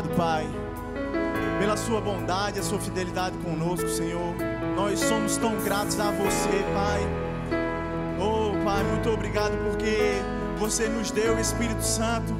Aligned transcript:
obrigado, 0.00 0.08
Pai, 0.16 0.46
pela 1.58 1.76
Sua 1.76 2.00
bondade, 2.00 2.58
a 2.58 2.62
Sua 2.62 2.78
fidelidade 2.78 3.36
conosco, 3.38 3.88
Senhor. 3.88 4.34
Nós 4.74 4.98
somos 4.98 5.36
tão 5.36 5.56
gratos 5.62 5.98
a 6.00 6.10
você, 6.10 6.64
Pai. 6.74 7.00
Oh, 8.18 8.64
Pai, 8.64 8.82
muito 8.84 9.10
obrigado 9.10 9.52
porque 9.64 10.12
você 10.58 10.88
nos 10.88 11.10
deu 11.10 11.36
o 11.36 11.40
Espírito 11.40 11.82
Santo 11.82 12.34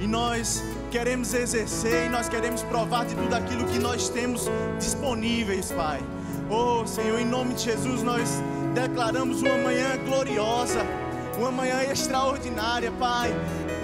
e 0.00 0.06
nós 0.06 0.62
queremos 0.90 1.32
exercer 1.34 2.06
e 2.06 2.08
nós 2.08 2.28
queremos 2.28 2.62
provar 2.62 3.06
de 3.06 3.14
tudo 3.14 3.34
aquilo 3.34 3.64
que 3.66 3.78
nós 3.78 4.08
temos 4.08 4.48
disponíveis, 4.78 5.72
Pai. 5.72 6.00
Oh, 6.50 6.86
Senhor, 6.86 7.18
em 7.18 7.26
nome 7.26 7.54
de 7.54 7.62
Jesus, 7.62 8.02
nós 8.02 8.28
declaramos 8.74 9.42
uma 9.42 9.56
manhã 9.58 9.96
gloriosa, 10.04 10.84
uma 11.38 11.50
manhã 11.50 11.82
extraordinária, 11.82 12.92
Pai. 12.92 13.32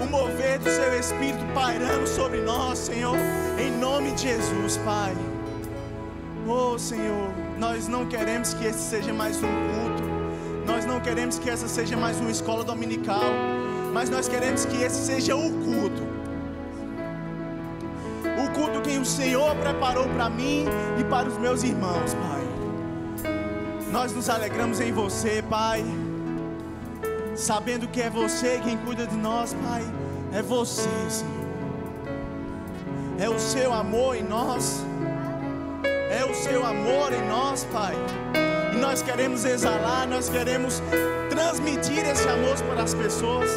O 0.01 0.05
mover 0.09 0.59
do 0.59 0.69
Seu 0.69 0.99
Espírito 0.99 1.45
pairando 1.53 2.07
sobre 2.07 2.41
nós, 2.41 2.79
Senhor, 2.79 3.17
em 3.57 3.71
nome 3.71 4.11
de 4.13 4.21
Jesus, 4.23 4.77
Pai. 4.77 5.13
Oh, 6.47 6.79
Senhor, 6.79 7.29
nós 7.57 7.87
não 7.87 8.05
queremos 8.05 8.53
que 8.53 8.65
esse 8.65 8.79
seja 8.79 9.13
mais 9.13 9.37
um 9.37 9.41
culto, 9.41 10.03
nós 10.65 10.85
não 10.85 10.99
queremos 10.99 11.37
que 11.37 11.49
essa 11.49 11.67
seja 11.67 11.97
mais 11.97 12.19
uma 12.19 12.31
escola 12.31 12.63
dominical, 12.63 13.31
mas 13.93 14.09
nós 14.09 14.27
queremos 14.27 14.65
que 14.65 14.81
esse 14.81 15.05
seja 15.05 15.35
o 15.35 15.51
culto. 15.51 16.03
O 18.43 18.49
culto 18.53 18.81
que 18.81 18.97
o 18.97 19.05
Senhor 19.05 19.55
preparou 19.57 20.07
para 20.09 20.29
mim 20.29 20.65
e 20.99 21.03
para 21.03 21.27
os 21.27 21.37
meus 21.37 21.63
irmãos, 21.63 22.13
Pai. 22.13 23.31
Nós 23.91 24.13
nos 24.13 24.29
alegramos 24.29 24.79
em 24.79 24.91
você, 24.91 25.43
Pai. 25.49 25.83
Sabendo 27.39 27.87
que 27.87 28.01
é 28.01 28.09
você 28.09 28.59
quem 28.61 28.77
cuida 28.79 29.07
de 29.07 29.15
nós, 29.15 29.53
Pai. 29.53 29.81
É 30.33 30.41
você, 30.41 30.89
Senhor. 31.09 31.39
É 33.17 33.29
o 33.29 33.39
seu 33.39 33.73
amor 33.73 34.17
em 34.17 34.23
nós. 34.23 34.83
É 36.11 36.25
o 36.25 36.35
seu 36.35 36.65
amor 36.65 37.13
em 37.13 37.25
nós, 37.29 37.63
Pai. 37.71 37.95
E 38.73 38.75
nós 38.75 39.01
queremos 39.01 39.45
exalar, 39.45 40.05
nós 40.05 40.27
queremos 40.27 40.81
transmitir 41.29 42.05
esse 42.05 42.27
amor 42.27 42.57
para 42.69 42.83
as 42.83 42.93
pessoas. 42.93 43.49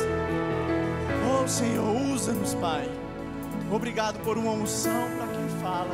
Oh, 1.29 1.49
Senhor, 1.49 1.97
usa-nos, 2.15 2.55
Pai. 2.55 2.89
Obrigado 3.69 4.21
por 4.21 4.39
uma 4.39 4.53
unção 4.53 5.09
para 5.19 5.27
quem 5.27 5.49
fala, 5.61 5.91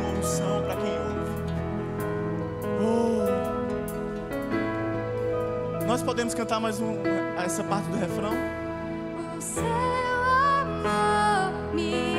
uma 0.00 0.18
unção 0.18 0.62
para 0.62 0.76
quem 0.76 0.92
ouve. 0.98 1.22
Oh. 3.28 3.31
Nós 5.92 6.02
podemos 6.02 6.32
cantar 6.32 6.58
mais 6.58 6.80
um, 6.80 6.94
essa 7.36 7.62
parte 7.62 7.86
do 7.90 7.98
refrão? 7.98 8.32
O 9.36 9.40
seu 9.42 9.62
amor 9.62 11.52
me 11.74 12.11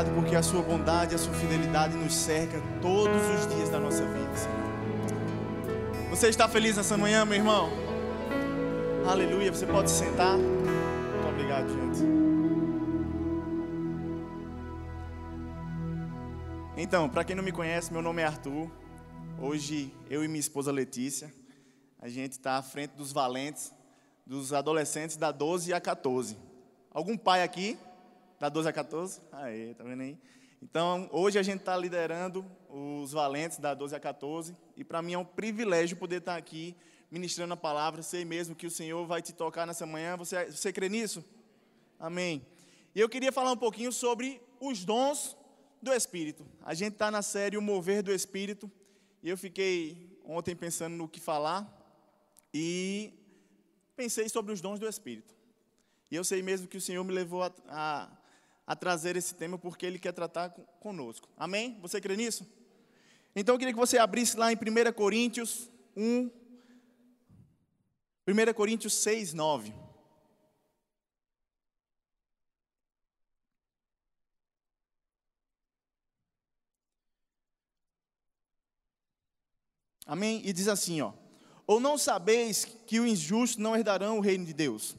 Obrigado 0.00 0.14
porque 0.14 0.34
a 0.34 0.42
sua 0.42 0.62
bondade 0.62 1.14
a 1.14 1.18
sua 1.18 1.34
fidelidade 1.34 1.94
nos 1.94 2.14
cerca 2.14 2.58
todos 2.80 3.20
os 3.34 3.54
dias 3.54 3.68
da 3.68 3.78
nossa 3.78 4.02
vida, 4.06 4.34
Senhor. 4.34 6.08
Você 6.08 6.28
está 6.28 6.48
feliz 6.48 6.78
nessa 6.78 6.96
manhã, 6.96 7.26
meu 7.26 7.36
irmão? 7.36 7.68
Aleluia. 9.06 9.52
Você 9.52 9.66
pode 9.66 9.90
se 9.90 9.98
sentar. 9.98 10.38
Muito 10.38 11.28
obrigado, 11.28 11.68
gente. 11.68 12.00
Então, 16.78 17.06
para 17.06 17.22
quem 17.22 17.36
não 17.36 17.42
me 17.42 17.52
conhece, 17.52 17.92
meu 17.92 18.00
nome 18.00 18.22
é 18.22 18.24
Arthur. 18.24 18.70
Hoje 19.38 19.94
eu 20.08 20.24
e 20.24 20.28
minha 20.28 20.40
esposa 20.40 20.72
Letícia, 20.72 21.30
a 22.00 22.08
gente 22.08 22.32
está 22.32 22.56
à 22.56 22.62
frente 22.62 22.92
dos 22.92 23.12
valentes, 23.12 23.70
dos 24.26 24.54
adolescentes 24.54 25.18
da 25.18 25.30
12 25.30 25.74
a 25.74 25.80
14. 25.80 26.38
Algum 26.90 27.18
pai 27.18 27.42
aqui 27.42 27.76
da 28.40 28.48
12 28.48 28.70
a 28.70 28.72
14? 28.72 29.20
Aí, 29.30 29.74
tá 29.74 29.84
vendo 29.84 30.00
aí? 30.00 30.18
Então, 30.62 31.10
hoje 31.12 31.38
a 31.38 31.42
gente 31.42 31.60
está 31.60 31.76
liderando 31.76 32.44
os 32.70 33.12
valentes 33.12 33.58
da 33.58 33.74
12 33.74 33.94
a 33.94 34.00
14 34.00 34.56
e 34.78 34.82
para 34.82 35.02
mim 35.02 35.12
é 35.12 35.18
um 35.18 35.24
privilégio 35.24 35.94
poder 35.98 36.16
estar 36.16 36.36
aqui 36.36 36.74
ministrando 37.10 37.52
a 37.52 37.56
palavra. 37.56 38.02
Sei 38.02 38.24
mesmo 38.24 38.54
que 38.54 38.66
o 38.66 38.70
Senhor 38.70 39.06
vai 39.06 39.20
te 39.20 39.34
tocar 39.34 39.66
nessa 39.66 39.84
manhã. 39.84 40.16
Você, 40.16 40.46
você 40.46 40.72
crê 40.72 40.88
nisso? 40.88 41.22
Amém. 41.98 42.46
E 42.94 43.00
eu 43.00 43.10
queria 43.10 43.30
falar 43.30 43.52
um 43.52 43.58
pouquinho 43.58 43.92
sobre 43.92 44.40
os 44.58 44.86
dons 44.86 45.36
do 45.82 45.92
Espírito. 45.92 46.46
A 46.62 46.72
gente 46.72 46.94
está 46.94 47.10
na 47.10 47.20
série 47.20 47.58
O 47.58 47.62
Mover 47.62 48.02
do 48.02 48.10
Espírito 48.10 48.70
e 49.22 49.28
eu 49.28 49.36
fiquei 49.36 50.18
ontem 50.24 50.56
pensando 50.56 50.96
no 50.96 51.06
que 51.06 51.20
falar 51.20 51.68
e 52.54 53.12
pensei 53.94 54.30
sobre 54.30 54.50
os 54.50 54.62
dons 54.62 54.78
do 54.78 54.88
Espírito. 54.88 55.34
E 56.10 56.16
eu 56.16 56.24
sei 56.24 56.42
mesmo 56.42 56.66
que 56.66 56.78
o 56.78 56.80
Senhor 56.80 57.04
me 57.04 57.12
levou 57.12 57.42
a, 57.42 57.52
a, 57.68 58.19
a 58.70 58.76
trazer 58.76 59.16
esse 59.16 59.34
tema 59.34 59.58
porque 59.58 59.84
Ele 59.84 59.98
quer 59.98 60.12
tratar 60.12 60.50
conosco. 60.78 61.28
Amém? 61.36 61.76
Você 61.82 62.00
crê 62.00 62.16
nisso? 62.16 62.46
Então 63.34 63.56
eu 63.56 63.58
queria 63.58 63.74
que 63.74 63.80
você 63.80 63.98
abrisse 63.98 64.36
lá 64.36 64.52
em 64.52 64.54
1 64.54 64.92
Coríntios 64.92 65.68
1, 65.96 66.30
1 68.28 68.54
Coríntios 68.54 68.94
6, 68.94 69.34
9. 69.34 69.74
Amém? 80.06 80.42
E 80.44 80.52
diz 80.52 80.68
assim, 80.68 81.00
ó: 81.00 81.12
Ou 81.66 81.80
não 81.80 81.98
sabeis 81.98 82.64
que 82.86 83.00
os 83.00 83.10
injustos 83.10 83.58
não 83.58 83.74
herdarão 83.74 84.18
o 84.18 84.20
reino 84.20 84.44
de 84.44 84.52
Deus? 84.52 84.94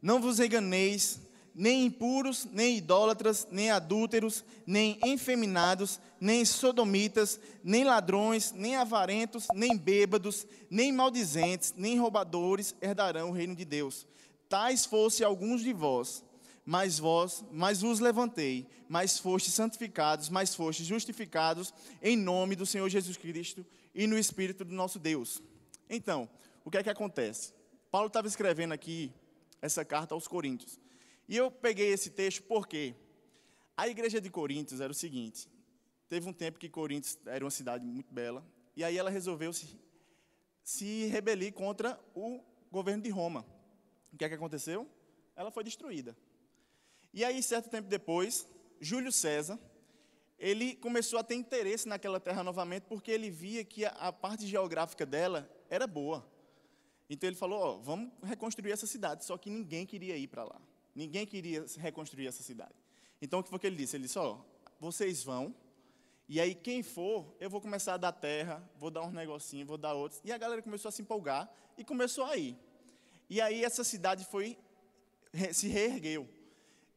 Não 0.00 0.22
vos 0.22 0.40
enganeis, 0.40 1.20
nem 1.60 1.84
impuros, 1.84 2.46
nem 2.50 2.78
idólatras, 2.78 3.46
nem 3.50 3.70
adúlteros, 3.70 4.42
nem 4.66 4.98
efeminados, 5.04 6.00
nem 6.18 6.42
sodomitas, 6.42 7.38
nem 7.62 7.84
ladrões, 7.84 8.50
nem 8.52 8.76
avarentos, 8.76 9.46
nem 9.52 9.76
bêbados, 9.76 10.46
nem 10.70 10.90
maldizentes, 10.90 11.74
nem 11.76 11.98
roubadores 11.98 12.74
herdarão 12.80 13.28
o 13.28 13.34
reino 13.34 13.54
de 13.54 13.66
Deus. 13.66 14.06
Tais 14.48 14.86
fossem 14.86 15.26
alguns 15.26 15.60
de 15.60 15.74
vós, 15.74 16.24
mas 16.64 16.98
vós, 16.98 17.44
mas 17.52 17.82
vos 17.82 18.00
levantei, 18.00 18.66
mas 18.88 19.18
fostes 19.18 19.52
santificados, 19.52 20.30
mas 20.30 20.54
fostes 20.54 20.86
justificados 20.86 21.74
em 22.00 22.16
nome 22.16 22.56
do 22.56 22.64
Senhor 22.64 22.88
Jesus 22.88 23.18
Cristo 23.18 23.66
e 23.94 24.06
no 24.06 24.18
Espírito 24.18 24.64
do 24.64 24.74
nosso 24.74 24.98
Deus. 24.98 25.42
Então, 25.90 26.26
o 26.64 26.70
que 26.70 26.78
é 26.78 26.82
que 26.82 26.88
acontece? 26.88 27.52
Paulo 27.90 28.06
estava 28.06 28.26
escrevendo 28.26 28.72
aqui 28.72 29.12
essa 29.60 29.84
carta 29.84 30.14
aos 30.14 30.26
Coríntios. 30.26 30.80
E 31.30 31.36
eu 31.36 31.50
peguei 31.50 31.90
esse 31.90 32.10
texto 32.10 32.42
porque 32.42 32.94
a 33.74 33.88
igreja 33.88 34.20
de 34.20 34.28
Coríntios 34.28 34.82
era 34.82 34.90
o 34.90 34.94
seguinte: 34.94 35.48
teve 36.08 36.28
um 36.28 36.32
tempo 36.34 36.58
que 36.58 36.68
Coríntios 36.68 37.18
era 37.24 37.42
uma 37.42 37.50
cidade 37.50 37.86
muito 37.86 38.12
bela, 38.12 38.44
e 38.76 38.84
aí 38.84 38.98
ela 38.98 39.08
resolveu 39.08 39.50
se, 39.52 39.80
se 40.62 41.06
rebelir 41.06 41.54
contra 41.54 41.98
o 42.14 42.44
governo 42.70 43.02
de 43.02 43.08
Roma. 43.08 43.46
O 44.12 44.18
que 44.18 44.24
é 44.24 44.28
que 44.28 44.34
aconteceu? 44.34 44.86
ela 45.40 45.50
foi 45.50 45.64
destruída. 45.64 46.14
E 47.14 47.24
aí, 47.24 47.42
certo 47.42 47.70
tempo 47.70 47.88
depois, 47.88 48.46
Júlio 48.78 49.10
César, 49.10 49.58
ele 50.38 50.74
começou 50.76 51.18
a 51.18 51.24
ter 51.24 51.34
interesse 51.34 51.88
naquela 51.88 52.20
terra 52.20 52.44
novamente, 52.44 52.84
porque 52.84 53.10
ele 53.10 53.30
via 53.30 53.64
que 53.64 53.86
a, 53.86 53.90
a 53.90 54.12
parte 54.12 54.46
geográfica 54.46 55.06
dela 55.06 55.50
era 55.70 55.86
boa. 55.86 56.30
Então 57.08 57.26
ele 57.26 57.36
falou: 57.36 57.80
vamos 57.80 58.12
reconstruir 58.22 58.70
essa 58.70 58.86
cidade. 58.86 59.24
Só 59.24 59.38
que 59.38 59.48
ninguém 59.48 59.86
queria 59.86 60.14
ir 60.14 60.28
para 60.28 60.44
lá. 60.44 60.60
Ninguém 60.94 61.26
queria 61.26 61.64
reconstruir 61.78 62.26
essa 62.26 62.42
cidade. 62.42 62.74
Então 63.20 63.40
o 63.40 63.42
que 63.42 63.50
foi 63.50 63.58
que 63.58 63.66
ele 63.66 63.76
disse? 63.76 63.96
Ele 63.96 64.04
disse: 64.04 64.18
ó, 64.18 64.38
vocês 64.78 65.22
vão, 65.22 65.54
e 66.28 66.40
aí 66.40 66.54
quem 66.54 66.82
for, 66.82 67.34
eu 67.40 67.50
vou 67.50 67.60
começar 67.60 67.94
a 67.94 67.96
dar 67.96 68.12
terra, 68.12 68.62
vou 68.76 68.90
dar 68.90 69.02
uns 69.02 69.12
negocinhos, 69.12 69.66
vou 69.66 69.76
dar 69.76 69.94
outros. 69.94 70.20
E 70.24 70.32
a 70.32 70.38
galera 70.38 70.62
começou 70.62 70.88
a 70.88 70.92
se 70.92 71.02
empolgar 71.02 71.52
e 71.76 71.84
começou 71.84 72.24
a 72.24 72.36
ir. 72.36 72.56
E 73.28 73.40
aí 73.40 73.64
essa 73.64 73.84
cidade 73.84 74.24
foi 74.24 74.56
se 75.52 75.68
reergueu. 75.68 76.28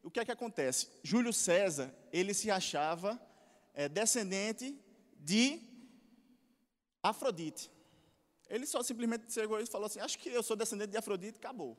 O 0.02 0.12
que 0.12 0.20
é 0.20 0.26
que 0.26 0.32
acontece? 0.32 0.88
Júlio 1.02 1.32
César, 1.32 1.94
ele 2.12 2.34
se 2.34 2.52
achava 2.52 3.20
é, 3.74 3.88
descendente 3.88 4.78
de 5.20 5.62
Afrodite. 7.02 7.72
Ele 8.50 8.66
só 8.66 8.84
simplesmente 8.84 9.32
chegou 9.32 9.60
e 9.60 9.66
falou 9.66 9.88
assim: 9.88 10.00
Acho 10.00 10.20
que 10.20 10.30
eu 10.30 10.44
sou 10.44 10.56
descendente 10.56 10.92
de 10.92 10.98
Afrodite, 10.98 11.38
acabou. 11.38 11.78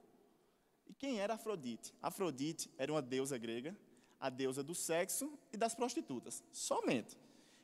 Quem 0.99 1.21
era 1.21 1.35
Afrodite? 1.35 1.93
Afrodite 2.01 2.71
era 2.79 2.93
uma 2.93 3.03
deusa 3.03 3.37
grega, 3.39 3.77
a 4.21 4.31
deusa 4.31 4.63
do 4.63 4.75
sexo 4.75 5.39
e 5.53 5.57
das 5.57 5.75
prostitutas, 5.75 6.43
somente. 6.53 7.17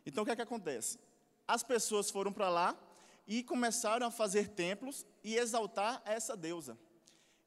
Então 0.05 0.23
o 0.23 0.27
que 0.27 0.32
é 0.32 0.37
que 0.37 0.43
acontece? 0.43 0.99
As 1.47 1.62
pessoas 1.62 2.11
foram 2.11 2.32
para 2.32 2.49
lá 2.49 2.79
e 3.27 3.43
começaram 3.43 4.06
a 4.06 4.11
fazer 4.11 4.49
templos 4.49 5.06
e 5.23 5.37
exaltar 5.37 6.03
essa 6.05 6.37
deusa. 6.37 6.79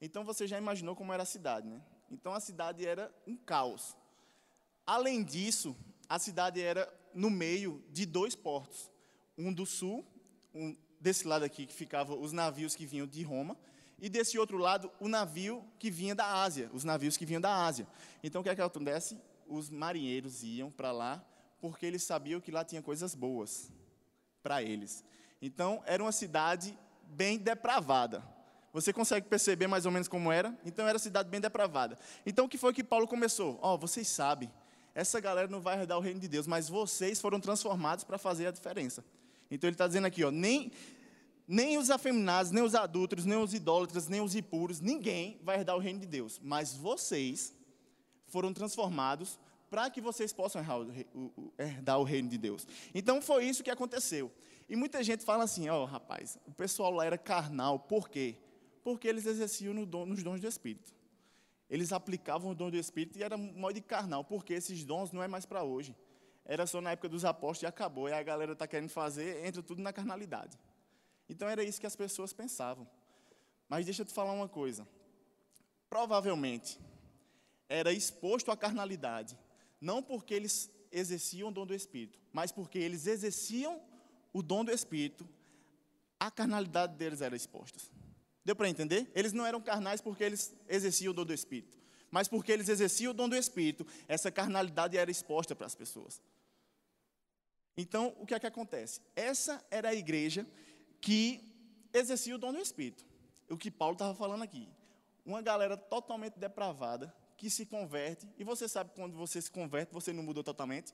Então 0.01 0.23
você 0.23 0.47
já 0.47 0.57
imaginou 0.57 0.95
como 0.95 1.13
era 1.13 1.23
a 1.23 1.25
cidade, 1.25 1.67
né? 1.67 1.81
Então 2.09 2.33
a 2.33 2.39
cidade 2.39 2.85
era 2.85 3.13
um 3.25 3.35
caos. 3.35 3.95
Além 4.85 5.23
disso, 5.23 5.75
a 6.07 6.19
cidade 6.19 6.61
era 6.61 6.91
no 7.13 7.29
meio 7.29 7.83
de 7.89 8.05
dois 8.05 8.35
portos, 8.35 8.91
um 9.37 9.53
do 9.53 9.65
sul, 9.65 10.05
um 10.53 10.75
desse 10.99 11.27
lado 11.27 11.43
aqui 11.43 11.65
que 11.65 11.73
ficavam 11.73 12.19
os 12.19 12.31
navios 12.31 12.75
que 12.75 12.85
vinham 12.85 13.07
de 13.07 13.23
Roma, 13.23 13.57
e 13.99 14.09
desse 14.09 14.37
outro 14.37 14.57
lado 14.57 14.91
o 14.99 15.07
navio 15.07 15.63
que 15.79 15.89
vinha 15.89 16.13
da 16.13 16.41
Ásia, 16.41 16.69
os 16.73 16.83
navios 16.83 17.17
que 17.17 17.25
vinham 17.25 17.41
da 17.41 17.65
Ásia. 17.65 17.87
Então 18.23 18.41
o 18.41 18.43
que 18.43 18.49
é 18.49 18.55
que 18.55 18.61
acontece? 18.61 19.17
Os 19.47 19.69
marinheiros 19.69 20.43
iam 20.43 20.71
para 20.71 20.91
lá 20.91 21.23
porque 21.61 21.85
eles 21.85 22.03
sabiam 22.03 22.41
que 22.41 22.51
lá 22.51 22.63
tinha 22.65 22.81
coisas 22.81 23.15
boas 23.15 23.71
para 24.41 24.61
eles. 24.61 25.03
Então 25.41 25.81
era 25.85 26.03
uma 26.03 26.11
cidade 26.11 26.77
bem 27.03 27.37
depravada. 27.37 28.23
Você 28.73 28.91
consegue 28.91 29.27
perceber 29.27 29.67
mais 29.67 29.85
ou 29.85 29.91
menos 29.91 30.07
como 30.07 30.31
era? 30.31 30.57
Então 30.65 30.85
era 30.85 30.95
uma 30.95 30.99
cidade 30.99 31.29
bem 31.29 31.39
depravada. 31.39 31.97
Então 32.25 32.45
o 32.45 32.49
que 32.49 32.57
foi 32.57 32.73
que 32.73 32.83
Paulo 32.83 33.07
começou? 33.07 33.59
Ó, 33.61 33.75
oh, 33.75 33.77
vocês 33.77 34.07
sabem, 34.07 34.51
essa 34.95 35.19
galera 35.19 35.47
não 35.47 35.61
vai 35.61 35.79
herdar 35.79 35.97
o 35.97 36.01
reino 36.01 36.19
de 36.19 36.27
Deus, 36.27 36.47
mas 36.47 36.69
vocês 36.69 37.21
foram 37.21 37.39
transformados 37.39 38.03
para 38.03 38.17
fazer 38.17 38.47
a 38.47 38.51
diferença. 38.51 39.03
Então 39.49 39.67
ele 39.67 39.75
está 39.75 39.87
dizendo 39.87 40.07
aqui, 40.07 40.23
ó, 40.23 40.31
nem, 40.31 40.71
nem 41.47 41.77
os 41.77 41.89
afeminados, 41.89 42.51
nem 42.51 42.63
os 42.63 42.75
adúlteros, 42.75 43.25
nem 43.25 43.37
os 43.37 43.53
idólatras, 43.53 44.07
nem 44.07 44.21
os 44.21 44.35
impuros, 44.35 44.79
ninguém 44.79 45.39
vai 45.43 45.57
herdar 45.57 45.75
o 45.75 45.79
reino 45.79 45.99
de 45.99 46.05
Deus. 46.05 46.39
Mas 46.43 46.73
vocês 46.73 47.53
foram 48.27 48.53
transformados 48.53 49.39
para 49.69 49.89
que 49.89 49.99
vocês 49.99 50.31
possam 50.31 50.63
herdar 51.57 51.99
o 51.99 52.03
reino 52.03 52.29
de 52.29 52.37
Deus. 52.37 52.67
Então 52.93 53.21
foi 53.21 53.45
isso 53.45 53.63
que 53.63 53.71
aconteceu. 53.71 54.31
E 54.69 54.75
muita 54.75 55.03
gente 55.03 55.23
fala 55.23 55.43
assim, 55.43 55.67
ó, 55.69 55.83
oh, 55.83 55.85
rapaz, 55.85 56.37
o 56.47 56.51
pessoal 56.51 56.91
lá 56.91 57.05
era 57.05 57.17
carnal, 57.17 57.79
por 57.79 58.09
quê? 58.09 58.37
Porque 58.83 59.07
eles 59.07 59.25
exerciam 59.25 59.73
no 59.73 59.85
dom, 59.85 60.05
nos 60.05 60.23
dons 60.23 60.39
do 60.39 60.47
Espírito 60.47 60.93
eles 61.73 61.91
aplicavam 61.91 62.51
o 62.51 62.55
dom 62.55 62.69
do 62.69 62.77
Espírito 62.77 63.17
e 63.17 63.23
era 63.23 63.35
modo 63.35 63.73
de 63.73 63.81
carnal, 63.81 64.23
porque 64.23 64.53
esses 64.53 64.83
dons 64.83 65.11
não 65.11 65.23
é 65.23 65.27
mais 65.27 65.43
para 65.43 65.63
hoje. 65.63 65.95
Era 66.45 66.67
só 66.67 66.79
na 66.79 66.91
época 66.91 67.09
dos 67.09 67.25
apóstolos 67.25 67.63
e 67.63 67.65
acabou. 67.65 68.07
E 68.07 68.13
a 68.13 68.21
galera 68.21 68.53
está 68.53 68.67
querendo 68.67 68.89
fazer, 68.89 69.43
entra 69.43 69.63
tudo 69.63 69.81
na 69.81 69.91
carnalidade. 69.91 70.55
Então 71.33 71.49
era 71.49 71.63
isso 71.63 71.81
que 71.81 71.87
as 71.87 71.95
pessoas 71.95 72.31
pensavam. 72.31 72.87
Mas 73.67 73.85
deixa 73.85 74.03
eu 74.03 74.05
te 74.05 74.13
falar 74.13 74.33
uma 74.33 74.47
coisa. 74.47 74.87
Provavelmente 75.89 76.79
era 77.67 77.91
exposto 77.91 78.51
à 78.51 78.55
carnalidade, 78.55 79.35
não 79.81 80.03
porque 80.03 80.31
eles 80.31 80.69
exerciam 80.91 81.49
o 81.49 81.51
dom 81.51 81.65
do 81.65 81.73
Espírito, 81.73 82.19
mas 82.31 82.51
porque 82.51 82.77
eles 82.77 83.07
exerciam 83.07 83.81
o 84.31 84.43
dom 84.43 84.63
do 84.63 84.71
Espírito, 84.71 85.27
a 86.19 86.29
carnalidade 86.29 86.95
deles 86.97 87.19
era 87.19 87.35
exposta. 87.35 87.79
Deu 88.45 88.55
para 88.55 88.69
entender? 88.69 89.11
Eles 89.15 89.33
não 89.33 89.43
eram 89.43 89.59
carnais 89.59 90.01
porque 90.01 90.23
eles 90.23 90.55
exerciam 90.67 91.11
o 91.11 91.15
dom 91.15 91.25
do 91.25 91.33
Espírito. 91.33 91.79
Mas 92.11 92.27
porque 92.27 92.51
eles 92.51 92.69
exerciam 92.69 93.09
o 93.09 93.13
dom 93.13 93.27
do 93.27 93.35
Espírito, 93.35 93.87
essa 94.07 94.31
carnalidade 94.31 94.95
era 94.95 95.09
exposta 95.09 95.55
para 95.55 95.65
as 95.65 95.73
pessoas. 95.73 96.21
Então, 97.75 98.15
o 98.19 98.25
que 98.25 98.35
é 98.35 98.39
que 98.39 98.45
acontece? 98.45 99.01
Essa 99.15 99.65
era 99.71 99.89
a 99.89 99.95
igreja 99.95 100.45
que 101.03 101.43
exercia 101.93 102.33
o 102.33 102.37
dom 102.37 102.53
do 102.53 102.59
Espírito. 102.59 103.05
O 103.49 103.57
que 103.57 103.69
Paulo 103.69 103.93
estava 103.93 104.15
falando 104.15 104.41
aqui. 104.41 104.69
Uma 105.25 105.41
galera 105.41 105.75
totalmente 105.75 106.39
depravada, 106.39 107.13
que 107.35 107.49
se 107.49 107.65
converte. 107.65 108.25
E 108.37 108.43
você 108.45 108.69
sabe 108.69 108.91
quando 108.95 109.17
você 109.17 109.41
se 109.41 109.51
converte, 109.51 109.93
você 109.93 110.13
não 110.13 110.23
mudou 110.23 110.41
totalmente? 110.45 110.93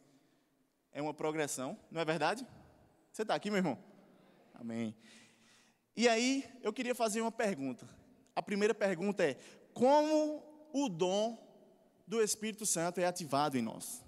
É 0.92 1.00
uma 1.00 1.14
progressão, 1.14 1.78
não 1.92 2.02
é 2.02 2.06
verdade? 2.06 2.46
Você 3.14 3.22
está 3.22 3.36
aqui, 3.36 3.52
meu 3.52 3.58
irmão? 3.58 3.78
Amém. 4.56 4.96
E 5.96 6.10
aí, 6.10 6.44
eu 6.64 6.74
queria 6.74 6.96
fazer 6.96 7.22
uma 7.22 7.32
pergunta. 7.32 7.88
A 8.36 8.42
primeira 8.42 8.74
pergunta 8.74 9.24
é: 9.24 9.38
como 9.76 10.44
o 10.74 10.90
dom 10.90 11.38
do 12.08 12.20
Espírito 12.20 12.66
Santo 12.66 13.00
é 13.00 13.06
ativado 13.06 13.60
em 13.60 13.62
nós? 13.62 14.04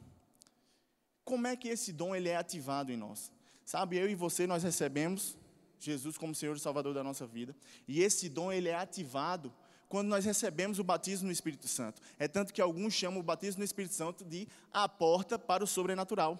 Como 1.23 1.45
é 1.45 1.55
que 1.55 1.67
esse 1.67 1.93
dom 1.93 2.15
ele 2.15 2.29
é 2.29 2.37
ativado 2.37 2.91
em 2.91 2.97
nós? 2.97 3.31
Sabe, 3.63 3.97
eu 3.97 4.09
e 4.09 4.15
você 4.15 4.47
nós 4.47 4.63
recebemos 4.63 5.37
Jesus 5.85 6.17
como 6.17 6.35
Senhor 6.35 6.55
e 6.55 6.59
Salvador 6.59 6.93
da 6.93 7.03
nossa 7.03 7.25
vida, 7.25 7.55
e 7.87 8.01
esse 8.01 8.29
dom 8.29 8.51
ele 8.51 8.69
é 8.69 8.75
ativado 8.75 9.53
quando 9.89 10.07
nós 10.07 10.23
recebemos 10.23 10.79
o 10.79 10.83
batismo 10.85 11.27
no 11.27 11.33
Espírito 11.33 11.67
Santo. 11.67 12.01
É 12.17 12.25
tanto 12.27 12.53
que 12.53 12.61
alguns 12.61 12.93
chamam 12.93 13.19
o 13.19 13.23
batismo 13.23 13.59
no 13.59 13.65
Espírito 13.65 13.93
Santo 13.93 14.23
de 14.23 14.47
a 14.71 14.87
porta 14.87 15.37
para 15.37 15.63
o 15.63 15.67
sobrenatural. 15.67 16.39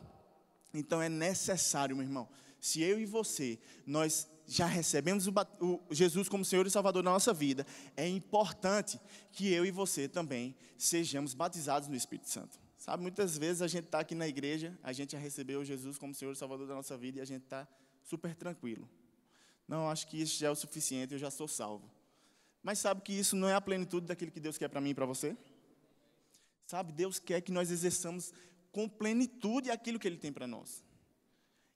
Então 0.74 1.02
é 1.02 1.10
necessário, 1.10 1.96
meu 1.96 2.06
irmão, 2.06 2.30
se 2.62 2.82
eu 2.82 3.00
e 3.00 3.06
você 3.06 3.60
nós 3.86 4.30
já 4.48 4.66
recebemos 4.66 5.28
o, 5.28 5.34
o, 5.60 5.82
Jesus 5.92 6.30
como 6.30 6.46
Senhor 6.46 6.66
e 6.66 6.70
Salvador 6.70 7.04
da 7.04 7.10
nossa 7.10 7.34
vida, 7.34 7.66
é 7.98 8.08
importante 8.08 9.00
que 9.32 9.52
eu 9.52 9.66
e 9.66 9.72
você 9.72 10.08
também 10.08 10.56
sejamos 10.78 11.34
batizados 11.34 11.90
no 11.90 11.96
Espírito 11.96 12.30
Santo. 12.30 12.60
Sabe, 12.78 13.04
muitas 13.04 13.38
vezes 13.38 13.62
a 13.62 13.68
gente 13.68 13.86
está 13.86 14.00
aqui 14.00 14.16
na 14.16 14.28
igreja, 14.28 14.78
a 14.82 14.92
gente 14.92 15.12
já 15.12 15.20
recebeu 15.20 15.64
Jesus 15.64 15.98
como 15.98 16.16
Senhor 16.16 16.32
e 16.32 16.36
Salvador 16.36 16.68
da 16.68 16.74
nossa 16.74 16.98
vida 16.98 17.20
e 17.20 17.22
a 17.22 17.26
gente 17.26 17.44
está 17.44 17.68
super 18.04 18.34
tranquilo. 18.34 18.90
Não, 19.68 19.90
acho 19.90 20.08
que 20.08 20.22
isso 20.22 20.38
já 20.38 20.48
é 20.48 20.52
o 20.52 20.56
suficiente, 20.56 21.14
eu 21.14 21.20
já 21.20 21.32
sou 21.32 21.48
salvo. 21.48 21.90
Mas 22.62 22.80
sabe 22.80 23.02
que 23.02 23.14
isso 23.14 23.36
não 23.36 23.48
é 23.48 23.54
a 23.54 23.62
plenitude 23.62 24.08
daquilo 24.08 24.32
que 24.32 24.40
Deus 24.40 24.58
quer 24.58 24.68
para 24.68 24.82
mim 24.82 24.92
e 24.92 24.94
para 24.94 25.06
você? 25.06 25.36
Sabe, 26.66 26.92
Deus 26.92 27.20
quer 27.20 27.42
que 27.42 27.52
nós 27.52 27.72
exerçamos 27.72 28.34
com 28.72 28.88
plenitude 28.88 29.70
aquilo 29.70 30.00
que 30.00 30.08
Ele 30.08 30.18
tem 30.18 30.32
para 30.32 30.48
nós. 30.48 30.84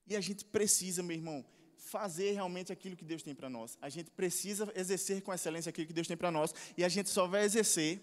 E 0.08 0.16
a 0.16 0.22
gente 0.22 0.46
precisa, 0.46 1.02
meu 1.02 1.18
irmão, 1.18 1.44
fazer 1.78 2.32
realmente 2.32 2.72
aquilo 2.72 2.96
que 2.96 3.06
Deus 3.06 3.24
tem 3.24 3.36
para 3.36 3.50
nós. 3.50 3.78
A 3.82 3.90
gente 3.90 4.10
precisa 4.12 4.72
exercer 4.76 5.22
com 5.22 5.34
excelência 5.34 5.70
aquilo 5.70 5.88
que 5.88 5.94
Deus 5.94 6.08
tem 6.08 6.18
para 6.18 6.32
nós. 6.32 6.54
E 6.78 6.84
a 6.84 6.90
gente 6.90 7.10
só 7.10 7.28
vai 7.28 7.44
exercer 7.44 8.02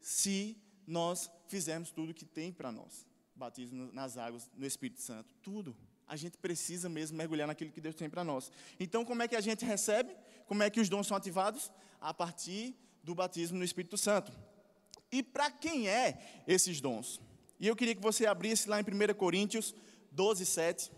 se 0.00 0.56
nós 0.86 1.30
fizermos 1.48 1.90
tudo 1.90 2.14
que 2.14 2.24
tem 2.24 2.52
para 2.52 2.70
nós. 2.70 3.06
Batismo 3.34 3.90
nas 3.92 4.16
águas, 4.16 4.50
no 4.54 4.66
Espírito 4.66 5.00
Santo, 5.00 5.34
tudo. 5.42 5.76
A 6.06 6.16
gente 6.16 6.36
precisa 6.38 6.88
mesmo 6.88 7.16
mergulhar 7.16 7.46
naquilo 7.46 7.70
que 7.70 7.80
Deus 7.80 7.94
tem 7.94 8.10
para 8.10 8.22
nós. 8.22 8.50
Então, 8.78 9.04
como 9.04 9.22
é 9.22 9.28
que 9.28 9.36
a 9.36 9.40
gente 9.40 9.64
recebe? 9.64 10.14
Como 10.46 10.62
é 10.62 10.70
que 10.70 10.80
os 10.80 10.88
dons 10.88 11.06
são 11.06 11.16
ativados? 11.16 11.70
A 12.00 12.12
partir 12.12 12.74
do 13.02 13.14
batismo 13.14 13.58
no 13.58 13.64
Espírito 13.64 13.96
Santo. 13.96 14.32
E 15.10 15.22
para 15.22 15.50
quem 15.50 15.88
é 15.88 16.42
esses 16.46 16.80
dons? 16.80 17.20
E 17.58 17.66
eu 17.66 17.76
queria 17.76 17.94
que 17.94 18.02
você 18.02 18.26
abrisse 18.26 18.68
lá 18.68 18.80
em 18.80 18.82
1 18.82 19.14
Coríntios 19.14 19.74
12, 20.10 20.44
7. 20.44 20.90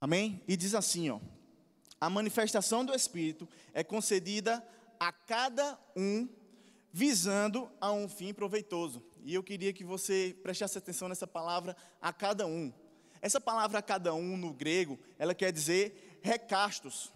Amém? 0.00 0.42
E 0.48 0.56
diz 0.56 0.74
assim, 0.74 1.10
ó: 1.10 1.20
A 2.00 2.08
manifestação 2.08 2.84
do 2.84 2.94
Espírito 2.94 3.48
é 3.74 3.84
concedida 3.84 4.66
a 4.98 5.12
cada 5.12 5.78
um 5.94 6.28
visando 6.92 7.70
a 7.80 7.92
um 7.92 8.08
fim 8.08 8.32
proveitoso. 8.32 9.02
E 9.22 9.34
eu 9.34 9.42
queria 9.42 9.72
que 9.72 9.84
você 9.84 10.36
prestasse 10.42 10.78
atenção 10.78 11.08
nessa 11.08 11.26
palavra 11.26 11.76
a 12.00 12.12
cada 12.12 12.46
um. 12.46 12.72
Essa 13.20 13.40
palavra 13.40 13.78
a 13.78 13.82
cada 13.82 14.14
um 14.14 14.36
no 14.36 14.52
grego, 14.52 14.98
ela 15.18 15.34
quer 15.34 15.52
dizer 15.52 16.18
recastos. 16.22 17.12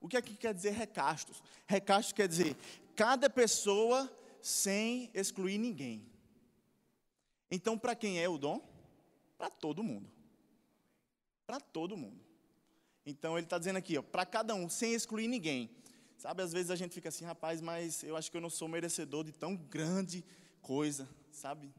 O 0.00 0.08
que 0.08 0.20
que 0.20 0.36
quer 0.36 0.54
dizer 0.54 0.70
recastos? 0.70 1.42
Recastos 1.66 2.12
quer 2.12 2.28
dizer 2.28 2.56
cada 2.94 3.30
pessoa 3.30 4.10
sem 4.42 5.10
excluir 5.14 5.58
ninguém. 5.58 6.06
Então, 7.50 7.78
para 7.78 7.94
quem 7.94 8.22
é 8.22 8.28
o 8.28 8.38
dom? 8.38 8.60
Para 9.36 9.50
todo 9.50 9.82
mundo. 9.82 10.19
Para 11.50 11.58
todo 11.58 11.96
mundo. 11.96 12.24
Então, 13.04 13.36
ele 13.36 13.44
está 13.44 13.58
dizendo 13.58 13.76
aqui, 13.76 14.00
para 14.00 14.24
cada 14.24 14.54
um, 14.54 14.68
sem 14.68 14.94
excluir 14.94 15.26
ninguém. 15.26 15.68
Sabe, 16.16 16.44
às 16.44 16.52
vezes 16.52 16.70
a 16.70 16.76
gente 16.76 16.94
fica 16.94 17.08
assim, 17.08 17.24
rapaz, 17.24 17.60
mas 17.60 18.04
eu 18.04 18.16
acho 18.16 18.30
que 18.30 18.36
eu 18.36 18.40
não 18.40 18.48
sou 18.48 18.68
merecedor 18.68 19.24
de 19.24 19.32
tão 19.32 19.56
grande 19.56 20.24
coisa, 20.62 21.08
sabe? 21.32 21.74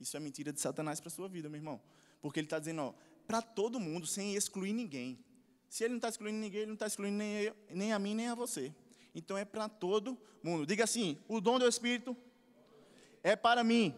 Isso 0.00 0.16
é 0.16 0.20
mentira 0.20 0.54
de 0.54 0.58
Satanás 0.58 1.00
para 1.00 1.08
a 1.08 1.10
sua 1.10 1.28
vida, 1.28 1.50
meu 1.50 1.58
irmão. 1.58 1.78
Porque 2.22 2.40
ele 2.40 2.46
está 2.46 2.58
dizendo, 2.58 2.94
para 3.26 3.42
todo 3.42 3.78
mundo, 3.78 4.06
sem 4.06 4.34
excluir 4.34 4.72
ninguém. 4.72 5.22
Se 5.68 5.84
ele 5.84 5.90
não 5.90 5.98
está 5.98 6.08
excluindo 6.08 6.38
ninguém, 6.38 6.60
ele 6.60 6.68
não 6.68 6.74
está 6.74 6.86
excluindo 6.86 7.18
nem, 7.18 7.42
eu, 7.42 7.56
nem 7.74 7.92
a 7.92 7.98
mim, 7.98 8.14
nem 8.14 8.28
a 8.28 8.34
você. 8.34 8.74
Então 9.14 9.36
é 9.36 9.44
para 9.44 9.68
todo 9.68 10.16
mundo. 10.42 10.64
Diga 10.64 10.84
assim: 10.84 11.18
o 11.28 11.42
dom 11.42 11.58
do 11.58 11.68
Espírito 11.68 12.16
é 13.22 13.36
para 13.36 13.62
mim. 13.62 13.94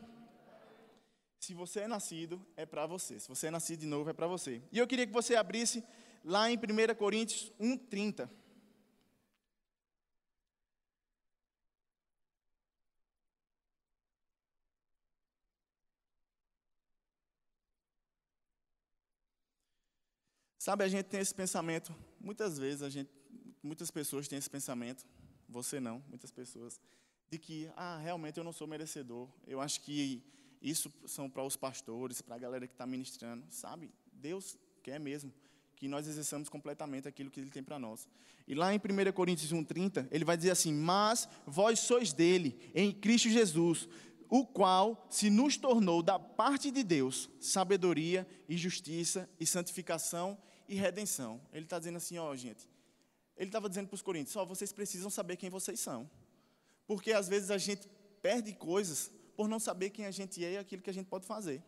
Se 1.43 1.55
você 1.55 1.81
é 1.81 1.89
nascido, 1.89 2.41
é 2.57 2.65
para 2.65 2.87
você. 2.87 3.19
Se 3.19 3.29
você 3.29 3.49
é 3.49 3.51
nascido 3.51 3.81
de 3.81 3.87
novo, 3.87 4.09
é 4.09 4.13
para 4.13 4.29
você. 4.29 4.63
E 4.71 4.79
eu 4.79 4.87
queria 4.87 5.05
que 5.05 5.13
você 5.13 5.35
abrisse 5.35 5.83
lá 6.25 6.49
em 6.49 6.57
1 6.57 6.95
Coríntios 6.95 7.53
1,30. 7.61 8.31
Sabe, 20.57 20.85
a 20.85 20.89
gente 20.89 21.07
tem 21.07 21.19
esse 21.19 21.35
pensamento, 21.35 21.93
muitas 22.21 22.57
vezes 22.57 22.83
a 22.83 22.89
gente, 22.89 23.11
muitas 23.61 23.91
pessoas 23.91 24.29
têm 24.29 24.39
esse 24.39 24.49
pensamento, 24.49 25.05
você 25.49 25.81
não, 25.81 26.05
muitas 26.09 26.31
pessoas, 26.31 26.81
de 27.29 27.37
que, 27.37 27.69
ah, 27.75 27.99
realmente 27.99 28.39
eu 28.39 28.45
não 28.45 28.53
sou 28.53 28.69
merecedor. 28.69 29.29
Eu 29.45 29.61
acho 29.61 29.81
que 29.81 30.23
isso 30.63 30.93
são 31.07 31.29
para 31.29 31.43
os 31.43 31.57
pastores, 31.57 32.23
para 32.23 32.37
a 32.37 32.39
galera 32.39 32.67
que 32.67 32.75
está 32.75 32.87
ministrando, 32.87 33.45
sabe? 33.51 33.91
Deus 34.13 34.57
quer 34.83 35.01
mesmo 35.01 35.33
que 35.77 35.89
nós 35.89 36.07
exerçamos 36.07 36.49
completamente 36.49 37.09
aquilo 37.09 37.31
que 37.31 37.41
Ele 37.41 37.51
tem 37.51 37.63
para 37.63 37.79
nós. 37.79 38.09
E 38.47 38.55
lá 38.55 38.73
em 38.73 38.79
1 38.79 39.13
Coríntios 39.13 39.53
1,30, 39.53 40.07
ele 40.11 40.25
vai 40.25 40.37
dizer 40.37 40.51
assim: 40.51 40.73
Mas 40.73 41.29
vós 41.47 41.81
sois 41.81 42.13
dele, 42.13 42.57
em 42.75 42.93
Cristo 42.93 43.29
Jesus, 43.29 43.89
o 44.29 44.47
qual 44.47 45.07
se 45.11 45.29
nos 45.29 45.57
tornou 45.57 46.03
da 46.03 46.19
parte 46.19 46.71
de 46.71 46.83
Deus 46.83 47.29
sabedoria 47.39 48.27
e 48.49 48.57
justiça 48.57 49.29
e 49.39 49.47
santificação 49.47 50.39
e 50.67 50.75
redenção. 50.75 51.39
Ele 51.53 51.65
está 51.65 51.79
dizendo 51.79 51.97
assim, 51.97 52.17
ó, 52.17 52.35
gente. 52.35 52.67
Ele 53.37 53.49
estava 53.49 53.69
dizendo 53.69 53.89
para 53.89 53.95
os 53.95 54.01
coríntios, 54.01 54.35
ó, 54.37 54.45
vocês 54.47 54.73
precisam 54.73 55.11
saber 55.11 55.37
quem 55.37 55.51
vocês 55.51 55.81
são. 55.81 56.09
Porque 56.87 57.13
às 57.13 57.29
vezes 57.29 57.51
a 57.51 57.59
gente 57.59 57.87
perde 58.23 58.55
coisas 58.55 59.11
por 59.37 59.49
não 59.49 59.59
saber 59.59 59.91
quem 59.91 60.07
a 60.07 60.11
gente 60.11 60.45
é 60.45 60.53
e 60.53 60.59
aquilo 60.59 60.83
que 60.83 60.91
a 60.91 60.95
gente 60.95 61.07
pode 61.07 61.27
fazer. 61.27 61.63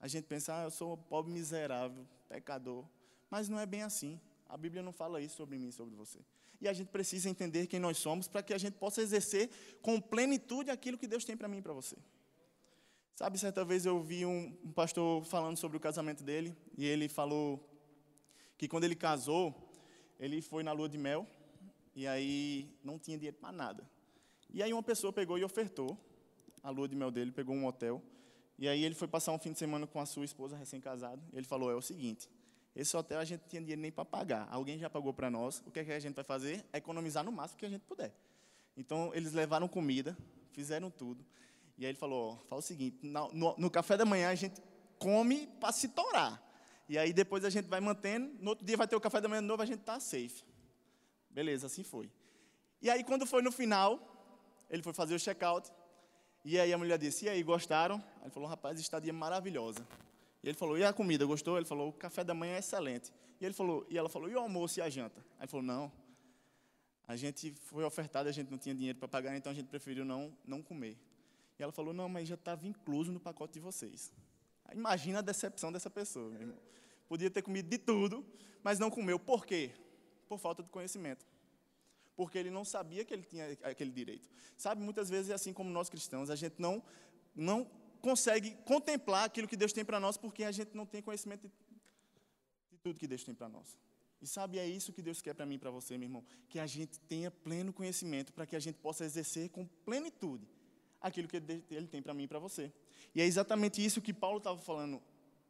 A 0.00 0.06
gente 0.06 0.24
pensa, 0.26 0.54
ah, 0.54 0.64
eu 0.64 0.70
sou 0.70 0.94
um 0.94 0.96
pobre 0.96 1.32
miserável, 1.32 2.06
pecador. 2.28 2.84
Mas 3.30 3.48
não 3.48 3.58
é 3.58 3.66
bem 3.66 3.82
assim. 3.82 4.20
A 4.48 4.56
Bíblia 4.56 4.82
não 4.82 4.92
fala 4.92 5.20
isso 5.20 5.36
sobre 5.36 5.58
mim, 5.58 5.70
sobre 5.70 5.94
você. 5.94 6.20
E 6.60 6.68
a 6.68 6.72
gente 6.72 6.88
precisa 6.88 7.28
entender 7.28 7.66
quem 7.66 7.78
nós 7.78 7.98
somos 7.98 8.26
para 8.26 8.42
que 8.42 8.54
a 8.54 8.58
gente 8.58 8.74
possa 8.74 9.00
exercer 9.00 9.50
com 9.82 10.00
plenitude 10.00 10.70
aquilo 10.70 10.98
que 10.98 11.06
Deus 11.06 11.24
tem 11.24 11.36
para 11.36 11.48
mim 11.48 11.58
e 11.58 11.62
para 11.62 11.72
você. 11.72 11.96
Sabe, 13.14 13.38
certa 13.38 13.64
vez 13.64 13.84
eu 13.84 14.00
vi 14.00 14.24
um, 14.24 14.56
um 14.64 14.72
pastor 14.72 15.24
falando 15.24 15.56
sobre 15.56 15.76
o 15.76 15.80
casamento 15.80 16.22
dele, 16.22 16.56
e 16.76 16.86
ele 16.86 17.08
falou 17.08 17.68
que 18.56 18.68
quando 18.68 18.84
ele 18.84 18.94
casou, 18.94 19.54
ele 20.18 20.40
foi 20.40 20.62
na 20.62 20.72
lua 20.72 20.88
de 20.88 20.98
mel 20.98 21.26
e 21.94 22.06
aí 22.06 22.72
não 22.82 22.98
tinha 22.98 23.16
dinheiro 23.16 23.36
para 23.36 23.50
nada. 23.50 23.88
E 24.50 24.62
aí 24.62 24.72
uma 24.72 24.82
pessoa 24.82 25.12
pegou 25.12 25.36
e 25.36 25.44
ofertou 25.44 25.98
a 26.68 26.70
lua 26.70 26.86
de 26.86 26.94
mel 26.94 27.10
dele, 27.10 27.32
pegou 27.32 27.54
um 27.54 27.66
hotel. 27.66 28.02
E 28.58 28.68
aí 28.68 28.84
ele 28.84 28.94
foi 28.94 29.08
passar 29.08 29.32
um 29.32 29.38
fim 29.38 29.52
de 29.52 29.58
semana 29.58 29.86
com 29.86 30.00
a 30.00 30.06
sua 30.06 30.24
esposa 30.24 30.56
recém-casada. 30.56 31.22
Ele 31.32 31.46
falou: 31.46 31.70
"É 31.70 31.74
o 31.74 31.82
seguinte, 31.82 32.28
esse 32.74 32.96
hotel 32.96 33.18
a 33.18 33.24
gente 33.24 33.40
não 33.40 33.48
tinha 33.48 33.60
dinheiro 33.60 33.80
nem 33.80 33.90
para 33.90 34.04
pagar. 34.04 34.46
Alguém 34.50 34.78
já 34.78 34.88
pagou 34.90 35.12
para 35.12 35.30
nós. 35.30 35.62
O 35.66 35.70
que, 35.70 35.80
é 35.80 35.84
que 35.84 35.92
a 35.92 35.98
gente 35.98 36.14
vai 36.14 36.24
fazer? 36.24 36.64
É 36.72 36.78
economizar 36.78 37.24
no 37.24 37.32
máximo 37.32 37.58
que 37.58 37.66
a 37.66 37.68
gente 37.68 37.82
puder. 37.82 38.14
Então 38.76 39.10
eles 39.14 39.32
levaram 39.32 39.66
comida, 39.66 40.16
fizeram 40.52 40.90
tudo. 40.90 41.24
E 41.76 41.84
aí 41.84 41.90
ele 41.90 41.98
falou: 41.98 42.36
fala 42.48 42.60
o 42.60 42.62
seguinte, 42.62 42.98
no, 43.02 43.28
no, 43.32 43.54
no 43.56 43.70
café 43.70 43.96
da 43.96 44.04
manhã 44.04 44.28
a 44.28 44.34
gente 44.34 44.62
come 44.98 45.46
para 45.60 45.72
se 45.72 45.88
torar. 45.88 46.42
E 46.88 46.96
aí 46.96 47.12
depois 47.12 47.44
a 47.44 47.50
gente 47.50 47.66
vai 47.66 47.80
mantendo, 47.80 48.32
no 48.40 48.50
outro 48.50 48.64
dia 48.64 48.76
vai 48.76 48.86
ter 48.86 48.96
o 48.96 49.00
café 49.00 49.20
da 49.20 49.28
manhã 49.28 49.40
de 49.40 49.48
novo, 49.48 49.62
a 49.62 49.66
gente 49.66 49.80
está 49.80 49.98
safe. 50.00 50.44
Beleza, 51.30 51.66
assim 51.66 51.82
foi. 51.82 52.10
E 52.80 52.88
aí 52.88 53.04
quando 53.04 53.26
foi 53.26 53.42
no 53.42 53.52
final, 53.52 54.00
ele 54.70 54.82
foi 54.82 54.92
fazer 54.92 55.14
o 55.14 55.18
check-out, 55.18 55.70
e 56.44 56.58
aí 56.58 56.72
a 56.72 56.78
mulher 56.78 56.98
disse, 56.98 57.26
e 57.26 57.28
aí, 57.28 57.42
gostaram? 57.42 58.02
Ele 58.22 58.30
falou, 58.30 58.48
rapaz, 58.48 58.78
estadia 58.78 59.12
maravilhosa. 59.12 59.86
E 60.42 60.48
ele 60.48 60.56
falou, 60.56 60.78
e 60.78 60.84
a 60.84 60.92
comida, 60.92 61.24
gostou? 61.26 61.56
Ele 61.56 61.66
falou, 61.66 61.88
o 61.88 61.92
café 61.92 62.22
da 62.22 62.34
manhã 62.34 62.54
é 62.54 62.58
excelente. 62.58 63.12
E, 63.40 63.44
ele 63.44 63.54
falou, 63.54 63.86
e 63.88 63.98
ela 63.98 64.08
falou, 64.08 64.28
e 64.28 64.34
o 64.34 64.38
almoço 64.38 64.78
e 64.78 64.82
a 64.82 64.88
janta? 64.88 65.20
Aí 65.38 65.44
ele 65.44 65.48
falou, 65.48 65.66
não, 65.66 65.92
a 67.06 67.16
gente 67.16 67.54
foi 67.62 67.84
ofertado, 67.84 68.28
a 68.28 68.32
gente 68.32 68.50
não 68.50 68.58
tinha 68.58 68.74
dinheiro 68.74 68.98
para 68.98 69.08
pagar, 69.08 69.36
então 69.36 69.50
a 69.50 69.54
gente 69.54 69.66
preferiu 69.66 70.04
não, 70.04 70.36
não 70.44 70.62
comer. 70.62 70.96
E 71.58 71.62
ela 71.62 71.72
falou, 71.72 71.92
não, 71.92 72.08
mas 72.08 72.28
já 72.28 72.34
estava 72.34 72.66
incluso 72.66 73.10
no 73.10 73.18
pacote 73.18 73.54
de 73.54 73.60
vocês. 73.60 74.12
Imagina 74.72 75.20
a 75.20 75.22
decepção 75.22 75.72
dessa 75.72 75.88
pessoa, 75.88 76.30
meu 76.30 76.40
irmão. 76.40 76.58
Podia 77.08 77.30
ter 77.30 77.42
comido 77.42 77.68
de 77.68 77.78
tudo, 77.78 78.24
mas 78.62 78.78
não 78.78 78.90
comeu. 78.90 79.18
Por 79.18 79.46
quê? 79.46 79.70
Por 80.28 80.38
falta 80.38 80.62
de 80.62 80.68
conhecimento. 80.68 81.24
Porque 82.18 82.36
ele 82.36 82.50
não 82.50 82.64
sabia 82.64 83.04
que 83.04 83.14
ele 83.14 83.22
tinha 83.22 83.44
aquele 83.62 83.92
direito. 83.92 84.28
Sabe, 84.56 84.82
muitas 84.82 85.08
vezes 85.08 85.30
é 85.30 85.34
assim 85.34 85.52
como 85.52 85.70
nós 85.70 85.88
cristãos, 85.88 86.30
a 86.30 86.34
gente 86.34 86.56
não, 86.58 86.82
não 87.32 87.64
consegue 88.00 88.56
contemplar 88.64 89.24
aquilo 89.24 89.46
que 89.46 89.56
Deus 89.56 89.72
tem 89.72 89.84
para 89.84 90.00
nós 90.00 90.16
porque 90.16 90.42
a 90.42 90.50
gente 90.50 90.76
não 90.76 90.84
tem 90.84 91.00
conhecimento 91.00 91.42
de, 91.42 91.52
de 92.72 92.78
tudo 92.78 92.98
que 92.98 93.06
Deus 93.06 93.22
tem 93.22 93.36
para 93.36 93.48
nós. 93.48 93.78
E 94.20 94.26
sabe, 94.26 94.58
é 94.58 94.66
isso 94.66 94.92
que 94.92 95.00
Deus 95.00 95.22
quer 95.22 95.32
para 95.32 95.46
mim 95.46 95.54
e 95.54 95.58
para 95.58 95.70
você, 95.70 95.96
meu 95.96 96.06
irmão. 96.06 96.24
Que 96.48 96.58
a 96.58 96.66
gente 96.66 96.98
tenha 97.02 97.30
pleno 97.30 97.72
conhecimento 97.72 98.32
para 98.32 98.44
que 98.44 98.56
a 98.56 98.60
gente 98.60 98.80
possa 98.80 99.04
exercer 99.04 99.48
com 99.50 99.64
plenitude 99.84 100.44
aquilo 101.00 101.28
que 101.28 101.36
Ele 101.70 101.86
tem 101.86 102.02
para 102.02 102.12
mim 102.12 102.24
e 102.24 102.28
para 102.28 102.40
você. 102.40 102.72
E 103.14 103.20
é 103.20 103.24
exatamente 103.24 103.84
isso 103.84 104.02
que 104.02 104.12
Paulo 104.12 104.38
estava 104.38 104.58
falando 104.58 105.00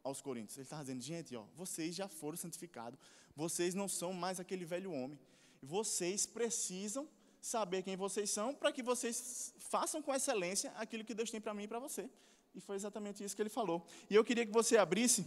aos 0.04 0.20
Coríntios. 0.20 0.58
Ele 0.58 0.64
estava 0.64 0.82
dizendo, 0.82 1.00
gente, 1.00 1.34
ó, 1.34 1.44
vocês 1.56 1.94
já 1.94 2.08
foram 2.08 2.36
santificados, 2.36 3.00
vocês 3.34 3.74
não 3.74 3.88
são 3.88 4.12
mais 4.12 4.38
aquele 4.38 4.66
velho 4.66 4.92
homem. 4.92 5.18
Vocês 5.62 6.26
precisam 6.26 7.08
saber 7.40 7.82
quem 7.82 7.96
vocês 7.96 8.30
são 8.30 8.54
para 8.54 8.72
que 8.72 8.82
vocês 8.82 9.54
façam 9.58 10.02
com 10.02 10.14
excelência 10.14 10.72
aquilo 10.76 11.04
que 11.04 11.14
Deus 11.14 11.30
tem 11.30 11.40
para 11.40 11.54
mim 11.54 11.64
e 11.64 11.68
para 11.68 11.78
você. 11.78 12.08
E 12.54 12.60
foi 12.60 12.76
exatamente 12.76 13.22
isso 13.22 13.36
que 13.36 13.42
ele 13.42 13.48
falou. 13.48 13.86
E 14.10 14.14
eu 14.14 14.24
queria 14.24 14.44
que 14.46 14.52
você 14.52 14.76
abrisse, 14.76 15.24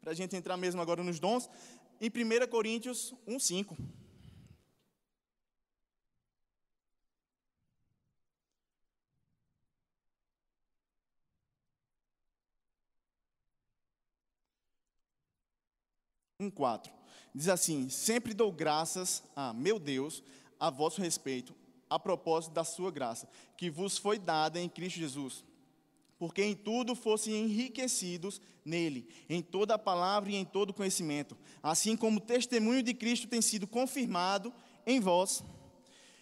para 0.00 0.12
a 0.12 0.14
gente 0.14 0.36
entrar 0.36 0.56
mesmo 0.56 0.80
agora 0.80 1.02
nos 1.02 1.20
dons, 1.20 1.48
em 2.00 2.08
1 2.08 2.48
Coríntios 2.48 3.14
1,5. 3.26 3.76
1,4. 16.40 17.03
Diz 17.34 17.48
assim: 17.48 17.88
Sempre 17.88 18.32
dou 18.32 18.52
graças 18.52 19.22
a 19.34 19.52
meu 19.52 19.78
Deus 19.78 20.22
a 20.60 20.70
vosso 20.70 21.00
respeito, 21.00 21.54
a 21.90 21.98
propósito 21.98 22.52
da 22.52 22.64
sua 22.64 22.90
graça, 22.90 23.28
que 23.56 23.68
vos 23.68 23.98
foi 23.98 24.18
dada 24.18 24.60
em 24.60 24.68
Cristo 24.68 24.98
Jesus. 24.98 25.44
Porque 26.16 26.42
em 26.42 26.54
tudo 26.54 26.94
fossem 26.94 27.34
enriquecidos 27.34 28.40
nele, 28.64 29.08
em 29.28 29.42
toda 29.42 29.74
a 29.74 29.78
palavra 29.78 30.30
e 30.30 30.36
em 30.36 30.44
todo 30.44 30.72
conhecimento, 30.72 31.36
assim 31.62 31.96
como 31.96 32.18
o 32.18 32.20
testemunho 32.20 32.82
de 32.82 32.94
Cristo 32.94 33.26
tem 33.26 33.42
sido 33.42 33.66
confirmado 33.66 34.52
em 34.86 35.00
vós, 35.00 35.44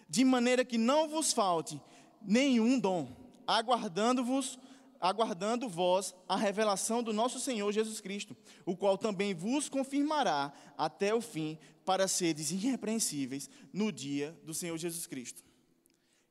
de 0.08 0.24
maneira 0.24 0.64
que 0.64 0.78
não 0.78 1.08
vos 1.08 1.32
falte 1.32 1.80
nenhum 2.22 2.78
dom, 2.78 3.08
aguardando-vos 3.46 4.58
aguardando 5.02 5.68
vós 5.68 6.14
a 6.28 6.36
revelação 6.36 7.02
do 7.02 7.12
nosso 7.12 7.40
Senhor 7.40 7.72
Jesus 7.72 8.00
Cristo, 8.00 8.36
o 8.64 8.76
qual 8.76 8.96
também 8.96 9.34
vos 9.34 9.68
confirmará 9.68 10.52
até 10.78 11.12
o 11.12 11.20
fim, 11.20 11.58
para 11.84 12.06
seres 12.06 12.52
irrepreensíveis 12.52 13.50
no 13.72 13.90
dia 13.90 14.38
do 14.44 14.54
Senhor 14.54 14.78
Jesus 14.78 15.04
Cristo. 15.04 15.42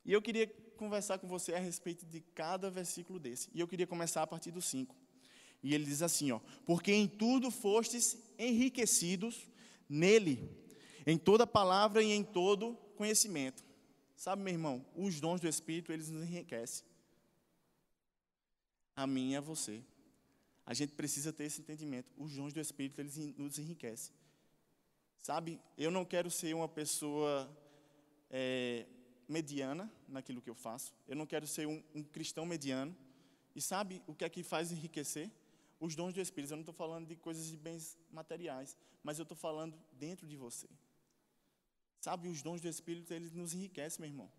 E 0.02 0.10
eu 0.10 0.22
queria 0.22 0.46
conversar 0.78 1.18
com 1.18 1.28
você 1.28 1.52
a 1.52 1.58
respeito 1.58 2.06
de 2.06 2.22
cada 2.34 2.70
versículo 2.70 3.20
desse. 3.20 3.50
E 3.54 3.60
eu 3.60 3.68
queria 3.68 3.86
começar 3.86 4.22
a 4.22 4.26
partir 4.26 4.50
do 4.50 4.62
5. 4.62 4.96
E 5.62 5.74
ele 5.74 5.84
diz 5.84 6.00
assim, 6.00 6.32
ó: 6.32 6.40
"Porque 6.64 6.90
em 6.90 7.06
tudo 7.06 7.50
fostes 7.50 8.16
enriquecidos 8.38 9.46
nele, 9.86 10.50
em 11.06 11.18
toda 11.18 11.46
palavra 11.46 12.02
e 12.02 12.10
em 12.10 12.24
todo 12.24 12.74
conhecimento." 12.96 13.62
Sabe, 14.16 14.42
meu 14.42 14.54
irmão, 14.54 14.84
os 14.96 15.20
dons 15.20 15.40
do 15.40 15.46
Espírito, 15.46 15.92
eles 15.92 16.08
nos 16.08 16.24
enriquecem 16.24 16.91
a 19.02 19.06
mim 19.06 19.32
e 19.32 19.36
a 19.36 19.40
você. 19.40 19.82
A 20.64 20.74
gente 20.74 20.92
precisa 20.92 21.32
ter 21.32 21.44
esse 21.44 21.60
entendimento. 21.60 22.12
Os 22.16 22.34
dons 22.34 22.52
do 22.52 22.60
Espírito, 22.60 23.00
eles 23.00 23.16
nos 23.36 23.58
enriquecem. 23.58 24.14
Sabe, 25.22 25.60
eu 25.76 25.90
não 25.90 26.04
quero 26.04 26.30
ser 26.30 26.54
uma 26.54 26.68
pessoa 26.68 27.50
é, 28.30 28.86
mediana 29.28 29.92
naquilo 30.08 30.40
que 30.40 30.50
eu 30.50 30.54
faço. 30.54 30.94
Eu 31.06 31.16
não 31.16 31.26
quero 31.26 31.46
ser 31.46 31.66
um, 31.66 31.82
um 31.94 32.02
cristão 32.02 32.46
mediano. 32.46 32.96
E 33.54 33.60
sabe 33.60 34.02
o 34.06 34.14
que 34.14 34.24
é 34.24 34.28
que 34.28 34.42
faz 34.42 34.72
enriquecer? 34.72 35.30
Os 35.80 35.94
dons 35.94 36.14
do 36.14 36.20
Espírito. 36.20 36.52
Eu 36.52 36.56
não 36.56 36.62
estou 36.62 36.74
falando 36.74 37.06
de 37.06 37.16
coisas 37.16 37.46
de 37.46 37.56
bens 37.56 37.98
materiais, 38.10 38.76
mas 39.02 39.18
eu 39.18 39.24
estou 39.24 39.36
falando 39.36 39.76
dentro 39.92 40.26
de 40.26 40.36
você. 40.36 40.68
Sabe, 42.00 42.28
os 42.28 42.42
dons 42.42 42.60
do 42.60 42.68
Espírito, 42.68 43.12
eles 43.12 43.32
nos 43.32 43.54
enriquecem, 43.54 44.00
meu 44.00 44.10
irmão. 44.10 44.30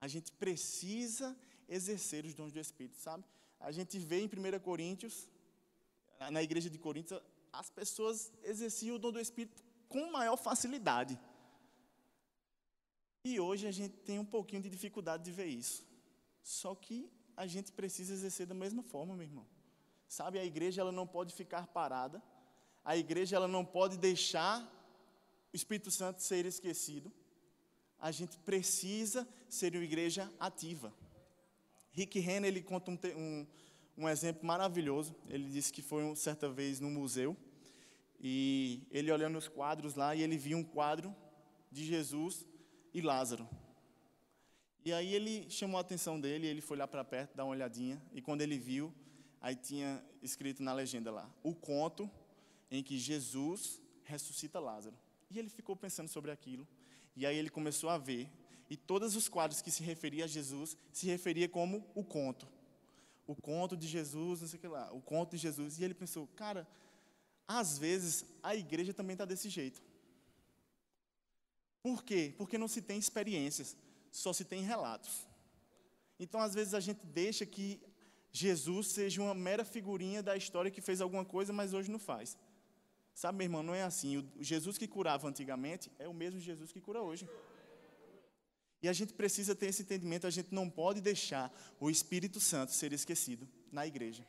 A 0.00 0.08
gente 0.08 0.30
precisa 0.32 1.36
exercer 1.68 2.24
os 2.24 2.34
dons 2.34 2.52
do 2.52 2.58
Espírito, 2.58 2.98
sabe? 2.98 3.24
A 3.60 3.72
gente 3.72 3.98
vê 3.98 4.20
em 4.20 4.26
1 4.26 4.60
Coríntios, 4.60 5.28
na 6.30 6.42
igreja 6.42 6.70
de 6.70 6.78
Coríntios, 6.78 7.20
as 7.52 7.70
pessoas 7.70 8.32
exerciam 8.42 8.96
o 8.96 8.98
dom 8.98 9.12
do 9.12 9.20
Espírito 9.20 9.62
com 9.88 10.10
maior 10.10 10.36
facilidade. 10.36 11.18
E 13.24 13.40
hoje 13.40 13.66
a 13.66 13.72
gente 13.72 13.94
tem 13.98 14.18
um 14.18 14.24
pouquinho 14.24 14.62
de 14.62 14.70
dificuldade 14.70 15.24
de 15.24 15.32
ver 15.32 15.46
isso. 15.46 15.84
Só 16.42 16.74
que 16.74 17.10
a 17.36 17.46
gente 17.46 17.72
precisa 17.72 18.14
exercer 18.14 18.46
da 18.46 18.54
mesma 18.54 18.82
forma, 18.82 19.16
meu 19.16 19.26
irmão. 19.26 19.46
Sabe, 20.08 20.38
a 20.38 20.44
igreja 20.44 20.80
ela 20.80 20.92
não 20.92 21.06
pode 21.06 21.34
ficar 21.34 21.66
parada. 21.66 22.22
A 22.84 22.96
igreja 22.96 23.34
ela 23.34 23.48
não 23.48 23.64
pode 23.64 23.98
deixar 23.98 24.62
o 25.52 25.56
Espírito 25.56 25.90
Santo 25.90 26.22
ser 26.22 26.46
esquecido. 26.46 27.12
A 27.98 28.12
gente 28.12 28.38
precisa 28.38 29.26
ser 29.48 29.74
uma 29.74 29.82
igreja 29.82 30.32
ativa. 30.38 30.94
Rick 31.96 32.20
Renner 32.20 32.48
ele 32.48 32.60
conta 32.60 32.90
um, 32.90 32.98
um, 33.16 33.46
um 33.96 34.08
exemplo 34.08 34.46
maravilhoso. 34.46 35.16
Ele 35.30 35.48
disse 35.48 35.72
que 35.72 35.80
foi 35.80 36.14
certa 36.14 36.46
vez 36.46 36.78
no 36.78 36.90
museu 36.90 37.34
e 38.20 38.82
ele 38.90 39.10
olhando 39.10 39.38
os 39.38 39.48
quadros 39.48 39.94
lá 39.94 40.14
e 40.14 40.22
ele 40.22 40.36
viu 40.36 40.58
um 40.58 40.62
quadro 40.62 41.14
de 41.72 41.86
Jesus 41.86 42.46
e 42.92 43.00
Lázaro. 43.00 43.48
E 44.84 44.92
aí 44.92 45.14
ele 45.14 45.48
chamou 45.48 45.78
a 45.78 45.80
atenção 45.80 46.20
dele, 46.20 46.46
ele 46.46 46.60
foi 46.60 46.76
lá 46.76 46.86
para 46.86 47.02
perto, 47.02 47.34
dar 47.34 47.44
uma 47.44 47.52
olhadinha, 47.52 48.00
e 48.12 48.22
quando 48.22 48.42
ele 48.42 48.56
viu, 48.56 48.94
aí 49.40 49.56
tinha 49.56 50.04
escrito 50.22 50.62
na 50.62 50.72
legenda 50.72 51.10
lá, 51.10 51.28
o 51.42 51.54
conto 51.54 52.08
em 52.70 52.82
que 52.84 52.96
Jesus 52.96 53.82
ressuscita 54.04 54.60
Lázaro. 54.60 54.96
E 55.28 55.40
ele 55.40 55.48
ficou 55.48 55.74
pensando 55.74 56.08
sobre 56.08 56.30
aquilo, 56.30 56.68
e 57.16 57.26
aí 57.26 57.36
ele 57.36 57.50
começou 57.50 57.90
a 57.90 57.98
ver, 57.98 58.30
e 58.68 58.76
todos 58.76 59.16
os 59.16 59.28
quadros 59.28 59.62
que 59.62 59.70
se 59.70 59.82
referia 59.82 60.24
a 60.24 60.28
Jesus 60.28 60.76
se 60.92 61.06
referia 61.06 61.48
como 61.48 61.84
o 61.94 62.04
conto. 62.04 62.48
O 63.26 63.34
conto 63.34 63.76
de 63.76 63.86
Jesus, 63.86 64.40
não 64.40 64.48
sei 64.48 64.58
o 64.58 64.60
que 64.60 64.68
lá, 64.68 64.92
o 64.92 65.00
conto 65.00 65.30
de 65.32 65.38
Jesus. 65.38 65.78
E 65.78 65.84
ele 65.84 65.94
pensou, 65.94 66.26
cara, 66.28 66.66
às 67.46 67.78
vezes 67.78 68.24
a 68.42 68.54
igreja 68.54 68.92
também 68.92 69.14
está 69.14 69.24
desse 69.24 69.48
jeito. 69.48 69.82
Por 71.82 72.02
quê? 72.02 72.34
Porque 72.36 72.58
não 72.58 72.68
se 72.68 72.82
tem 72.82 72.98
experiências 72.98 73.76
só 74.10 74.32
se 74.32 74.44
tem 74.44 74.62
relatos. 74.62 75.26
Então, 76.18 76.40
às 76.40 76.54
vezes, 76.54 76.74
a 76.74 76.80
gente 76.80 77.04
deixa 77.04 77.44
que 77.44 77.80
Jesus 78.32 78.88
seja 78.88 79.22
uma 79.22 79.34
mera 79.34 79.64
figurinha 79.64 80.22
da 80.22 80.36
história 80.36 80.70
que 80.70 80.80
fez 80.80 81.00
alguma 81.00 81.24
coisa, 81.24 81.52
mas 81.52 81.74
hoje 81.74 81.90
não 81.90 81.98
faz. 81.98 82.36
Sabe, 83.14 83.38
meu 83.38 83.44
irmão, 83.44 83.62
não 83.62 83.74
é 83.74 83.82
assim. 83.82 84.18
O 84.18 84.42
Jesus 84.42 84.76
que 84.76 84.88
curava 84.88 85.28
antigamente 85.28 85.90
é 85.98 86.08
o 86.08 86.14
mesmo 86.14 86.40
Jesus 86.40 86.72
que 86.72 86.80
cura 86.80 87.02
hoje. 87.02 87.28
E 88.82 88.88
a 88.88 88.92
gente 88.92 89.14
precisa 89.14 89.54
ter 89.54 89.66
esse 89.66 89.82
entendimento, 89.82 90.26
a 90.26 90.30
gente 90.30 90.54
não 90.54 90.68
pode 90.68 91.00
deixar 91.00 91.52
o 91.80 91.90
Espírito 91.90 92.38
Santo 92.40 92.72
ser 92.72 92.92
esquecido 92.92 93.48
na 93.72 93.86
igreja. 93.86 94.26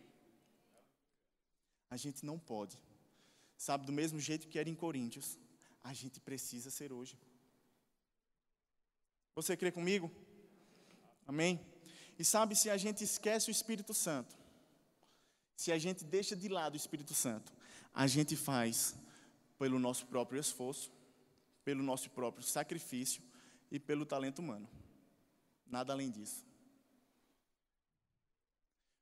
A 1.90 1.98
gente 1.98 2.26
não 2.26 2.40
pode. 2.40 2.80
Sabe, 3.58 3.86
do 3.86 3.92
mesmo 3.92 4.20
jeito 4.20 4.48
que 4.48 4.60
era 4.60 4.70
em 4.70 4.76
Coríntios, 4.76 5.38
a 5.84 5.94
gente 5.94 6.20
precisa 6.20 6.70
ser 6.70 6.94
hoje. 6.94 7.18
Você 9.36 9.56
crê 9.56 9.72
comigo? 9.72 10.12
Amém? 11.26 11.60
E 12.18 12.24
sabe, 12.24 12.56
se 12.56 12.70
a 12.70 12.78
gente 12.78 13.04
esquece 13.04 13.50
o 13.50 13.52
Espírito 13.52 13.94
Santo, 13.94 14.36
se 15.56 15.72
a 15.72 15.78
gente 15.78 16.04
deixa 16.04 16.36
de 16.36 16.48
lado 16.48 16.74
o 16.74 16.78
Espírito 16.78 17.14
Santo, 17.14 17.52
a 17.94 18.08
gente 18.08 18.36
faz 18.36 18.96
pelo 19.60 19.78
nosso 19.78 20.06
próprio 20.08 20.40
esforço, 20.40 20.92
pelo 21.64 21.84
nosso 21.84 22.10
próprio 22.10 22.44
sacrifício 22.44 23.22
e 23.72 23.80
pelo 23.80 24.06
talento 24.06 24.40
humano. 24.40 24.68
Nada 25.66 25.94
além 25.94 26.10
disso. 26.10 26.46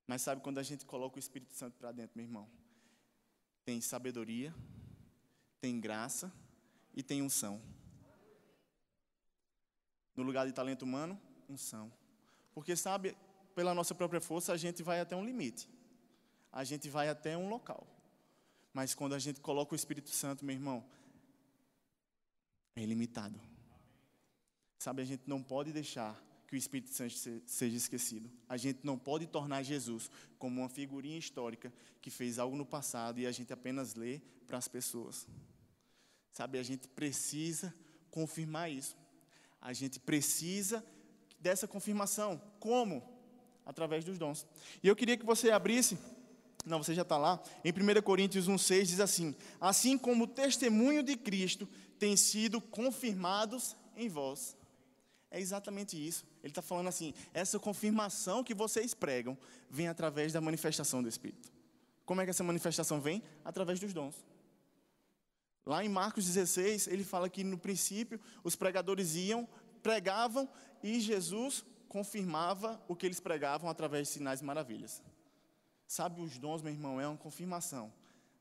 Mas 0.07 0.21
sabe 0.21 0.41
quando 0.41 0.59
a 0.59 0.63
gente 0.63 0.85
coloca 0.85 1.15
o 1.15 1.19
Espírito 1.19 1.53
Santo 1.53 1.77
para 1.77 1.91
dentro, 1.91 2.15
meu 2.15 2.25
irmão? 2.25 2.49
Tem 3.63 3.81
sabedoria, 3.81 4.53
tem 5.59 5.79
graça 5.79 6.31
e 6.93 7.01
tem 7.01 7.21
unção. 7.21 7.61
No 10.15 10.23
lugar 10.23 10.45
de 10.45 10.53
talento 10.53 10.83
humano, 10.83 11.19
unção. 11.49 11.91
Porque, 12.53 12.75
sabe, 12.75 13.17
pela 13.55 13.73
nossa 13.73 13.95
própria 13.95 14.21
força, 14.21 14.53
a 14.53 14.57
gente 14.57 14.83
vai 14.83 14.99
até 14.99 15.15
um 15.15 15.25
limite. 15.25 15.67
A 16.51 16.63
gente 16.63 16.87
vai 16.87 17.09
até 17.09 17.35
um 17.35 17.49
local. 17.49 17.85
Mas 18.71 18.93
quando 18.93 19.15
a 19.15 19.19
gente 19.19 19.41
coloca 19.41 19.73
o 19.73 19.75
Espírito 19.75 20.09
Santo, 20.09 20.45
meu 20.45 20.55
irmão, 20.55 20.85
é 22.75 22.81
ilimitado. 22.81 23.39
Sabe, 24.77 25.01
a 25.01 25.05
gente 25.05 25.23
não 25.25 25.41
pode 25.41 25.71
deixar 25.71 26.21
que 26.47 26.55
o 26.55 26.57
Espírito 26.57 26.91
Santo 26.91 27.13
seja 27.45 27.75
esquecido. 27.75 28.29
A 28.47 28.57
gente 28.57 28.79
não 28.83 28.97
pode 28.97 29.25
tornar 29.27 29.63
Jesus 29.63 30.09
como 30.37 30.61
uma 30.61 30.69
figurinha 30.69 31.17
histórica 31.17 31.73
que 32.01 32.09
fez 32.09 32.37
algo 32.37 32.55
no 32.55 32.65
passado 32.65 33.19
e 33.19 33.25
a 33.25 33.31
gente 33.31 33.51
apenas 33.51 33.95
lê 33.95 34.21
para 34.47 34.57
as 34.57 34.67
pessoas. 34.67 35.27
Sabe, 36.31 36.59
a 36.59 36.63
gente 36.63 36.87
precisa 36.87 37.73
confirmar 38.11 38.71
isso. 38.71 38.95
A 39.61 39.73
gente 39.73 39.99
precisa 39.99 40.85
dessa 41.39 41.67
confirmação. 41.67 42.41
Como? 42.59 43.03
Através 43.65 44.05
dos 44.05 44.17
dons. 44.17 44.45
E 44.83 44.87
eu 44.87 44.95
queria 44.95 45.17
que 45.17 45.25
você 45.25 45.49
abrisse, 45.49 45.97
não, 46.65 46.83
você 46.83 46.93
já 46.93 47.01
está 47.01 47.17
lá, 47.17 47.41
em 47.63 47.71
1 47.71 48.01
Coríntios 48.01 48.47
1,6 48.47 48.83
diz 48.85 48.99
assim: 48.99 49.35
Assim 49.59 49.97
como 49.97 50.25
o 50.25 50.27
testemunho 50.27 51.01
de 51.01 51.15
Cristo 51.15 51.67
tem 51.97 52.15
sido 52.15 52.61
confirmados 52.61 53.75
em 53.95 54.09
vós. 54.09 54.55
É 55.31 55.39
exatamente 55.39 55.95
isso. 55.95 56.25
Ele 56.41 56.51
está 56.51 56.61
falando 56.61 56.87
assim: 56.87 57.13
essa 57.33 57.59
confirmação 57.59 58.43
que 58.43 58.53
vocês 58.53 58.93
pregam 58.93 59.37
vem 59.69 59.87
através 59.87 60.31
da 60.31 60.41
manifestação 60.41 61.01
do 61.01 61.09
Espírito. 61.09 61.51
Como 62.05 62.21
é 62.21 62.23
que 62.23 62.29
essa 62.29 62.43
manifestação 62.43 63.01
vem? 63.01 63.23
Através 63.43 63.79
dos 63.79 63.93
dons. 63.93 64.15
Lá 65.65 65.83
em 65.83 65.89
Marcos 65.89 66.25
16, 66.25 66.87
ele 66.87 67.03
fala 67.03 67.27
que 67.27 67.43
no 67.43 67.57
princípio 67.57 68.19
os 68.43 68.55
pregadores 68.55 69.15
iam, 69.15 69.47
pregavam 69.81 70.47
e 70.83 70.99
Jesus 70.99 71.65
confirmava 71.89 72.79
o 72.87 72.95
que 72.95 73.05
eles 73.05 73.19
pregavam 73.19 73.69
através 73.69 74.07
de 74.07 74.13
sinais 74.13 74.41
e 74.41 74.43
maravilhas. 74.43 75.01
Sabe, 75.87 76.21
os 76.21 76.37
dons, 76.37 76.61
meu 76.61 76.71
irmão, 76.71 77.01
é 77.01 77.07
uma 77.07 77.17
confirmação 77.17 77.91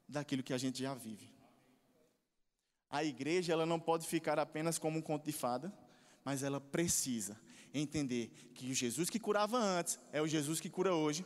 daquilo 0.07 0.43
que 0.43 0.53
a 0.53 0.59
gente 0.59 0.83
já 0.83 0.93
vive. 0.93 1.33
A 2.91 3.03
igreja, 3.03 3.53
ela 3.53 3.65
não 3.65 3.81
pode 3.81 4.07
ficar 4.07 4.39
apenas 4.39 4.79
como 4.79 4.99
um 4.99 5.03
conto 5.03 5.25
de 5.25 5.33
fada, 5.33 5.73
mas 6.25 6.43
ela 6.43 6.61
precisa 6.61 7.39
entender 7.73 8.29
que 8.55 8.71
o 8.71 8.75
Jesus 8.75 9.11
que 9.11 9.19
curava 9.19 9.59
antes 9.59 9.99
é 10.13 10.23
o 10.23 10.27
Jesus 10.27 10.61
que 10.61 10.71
cura 10.71 10.95
hoje. 10.95 11.25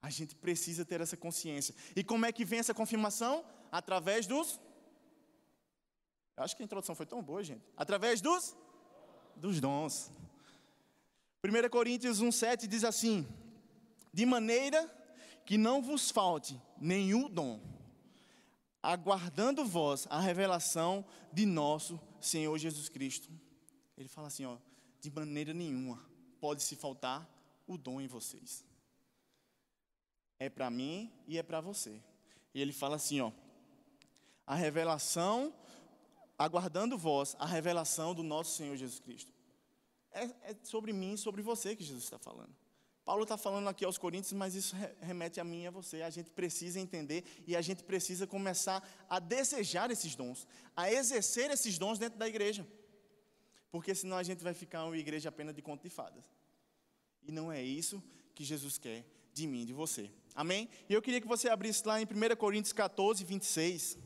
A 0.00 0.10
gente 0.10 0.34
precisa 0.34 0.84
ter 0.84 1.00
essa 1.00 1.16
consciência. 1.16 1.74
E 1.94 2.02
como 2.02 2.24
é 2.24 2.32
que 2.32 2.44
vem 2.44 2.58
essa 2.58 2.74
confirmação? 2.74 3.44
Através 3.70 4.26
dos. 4.26 4.60
Eu 6.36 6.44
acho 6.44 6.56
que 6.56 6.62
a 6.62 6.64
introdução 6.64 6.94
foi 6.94 7.06
tão 7.06 7.22
boa, 7.22 7.42
gente. 7.42 7.64
Através 7.76 8.20
dos. 8.20 8.56
Dos 9.36 9.60
dons. 9.60 10.10
1 11.44 11.68
Coríntios 11.68 12.22
1,7 12.22 12.66
diz 12.66 12.82
assim: 12.84 13.26
De 14.12 14.24
maneira 14.24 14.88
que 15.44 15.56
não 15.56 15.82
vos 15.82 16.10
falte 16.10 16.60
nenhum 16.80 17.28
dom, 17.28 17.60
aguardando 18.88 19.66
vós 19.66 20.06
a 20.08 20.18
revelação 20.18 21.04
de 21.30 21.44
nosso 21.44 22.00
Senhor 22.18 22.56
Jesus 22.56 22.88
Cristo. 22.88 23.30
Ele 23.98 24.08
fala 24.08 24.28
assim, 24.28 24.46
ó, 24.46 24.56
de 24.98 25.10
maneira 25.10 25.52
nenhuma 25.52 26.02
pode 26.40 26.62
se 26.62 26.74
faltar 26.74 27.28
o 27.66 27.76
dom 27.76 28.00
em 28.00 28.06
vocês. 28.06 28.64
É 30.38 30.48
para 30.48 30.70
mim 30.70 31.12
e 31.26 31.36
é 31.36 31.42
para 31.42 31.60
você. 31.60 32.02
E 32.54 32.62
ele 32.62 32.72
fala 32.72 32.96
assim, 32.96 33.20
ó, 33.20 33.30
a 34.46 34.54
revelação, 34.54 35.52
aguardando 36.38 36.96
vós 36.96 37.36
a 37.38 37.44
revelação 37.44 38.14
do 38.14 38.22
nosso 38.22 38.56
Senhor 38.56 38.74
Jesus 38.74 39.00
Cristo. 39.00 39.30
É, 40.12 40.24
é 40.50 40.56
sobre 40.62 40.94
mim 40.94 41.12
e 41.12 41.18
sobre 41.18 41.42
você 41.42 41.76
que 41.76 41.84
Jesus 41.84 42.04
está 42.04 42.18
falando. 42.18 42.56
Paulo 43.08 43.22
está 43.22 43.38
falando 43.38 43.68
aqui 43.68 43.86
aos 43.86 43.96
Coríntios, 43.96 44.34
mas 44.34 44.54
isso 44.54 44.76
remete 45.00 45.40
a 45.40 45.44
mim 45.44 45.62
e 45.62 45.66
a 45.66 45.70
você. 45.70 46.02
A 46.02 46.10
gente 46.10 46.30
precisa 46.30 46.78
entender 46.78 47.24
e 47.46 47.56
a 47.56 47.62
gente 47.62 47.82
precisa 47.82 48.26
começar 48.26 48.86
a 49.08 49.18
desejar 49.18 49.90
esses 49.90 50.14
dons, 50.14 50.46
a 50.76 50.92
exercer 50.92 51.50
esses 51.50 51.78
dons 51.78 51.98
dentro 51.98 52.18
da 52.18 52.28
igreja. 52.28 52.68
Porque 53.70 53.94
senão 53.94 54.18
a 54.18 54.22
gente 54.22 54.44
vai 54.44 54.52
ficar 54.52 54.84
uma 54.84 54.98
igreja 54.98 55.30
apenas 55.30 55.54
de 55.54 55.62
conto 55.62 55.84
de 55.84 55.88
fadas. 55.88 56.22
E 57.22 57.32
não 57.32 57.50
é 57.50 57.62
isso 57.62 58.02
que 58.34 58.44
Jesus 58.44 58.76
quer 58.76 59.06
de 59.32 59.46
mim, 59.46 59.64
de 59.64 59.72
você. 59.72 60.10
Amém? 60.34 60.68
E 60.86 60.92
eu 60.92 61.00
queria 61.00 61.22
que 61.22 61.26
você 61.26 61.48
abrisse 61.48 61.88
lá 61.88 61.98
em 61.98 62.04
1 62.04 62.36
Coríntios 62.36 62.74
14, 62.74 63.24
26. 63.24 63.96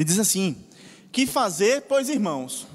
E 0.00 0.04
diz 0.04 0.18
assim: 0.18 0.56
Que 1.12 1.26
fazer, 1.26 1.82
pois, 1.82 2.08
irmãos? 2.08 2.66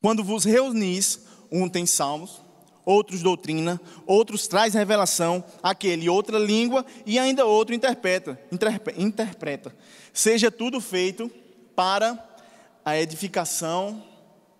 Quando 0.00 0.22
vos 0.22 0.44
reunis, 0.44 1.18
um 1.50 1.68
tem 1.68 1.84
salmos, 1.86 2.40
outros 2.84 3.20
doutrina, 3.20 3.80
outros 4.06 4.46
traz 4.46 4.74
revelação, 4.74 5.42
aquele 5.60 6.08
outra 6.08 6.38
língua 6.38 6.86
e 7.04 7.18
ainda 7.18 7.44
outro 7.44 7.74
interpreta, 7.74 8.40
interpreta. 8.96 9.76
Seja 10.12 10.52
tudo 10.52 10.80
feito 10.80 11.28
para 11.74 12.16
a 12.84 12.96
edificação 12.96 14.00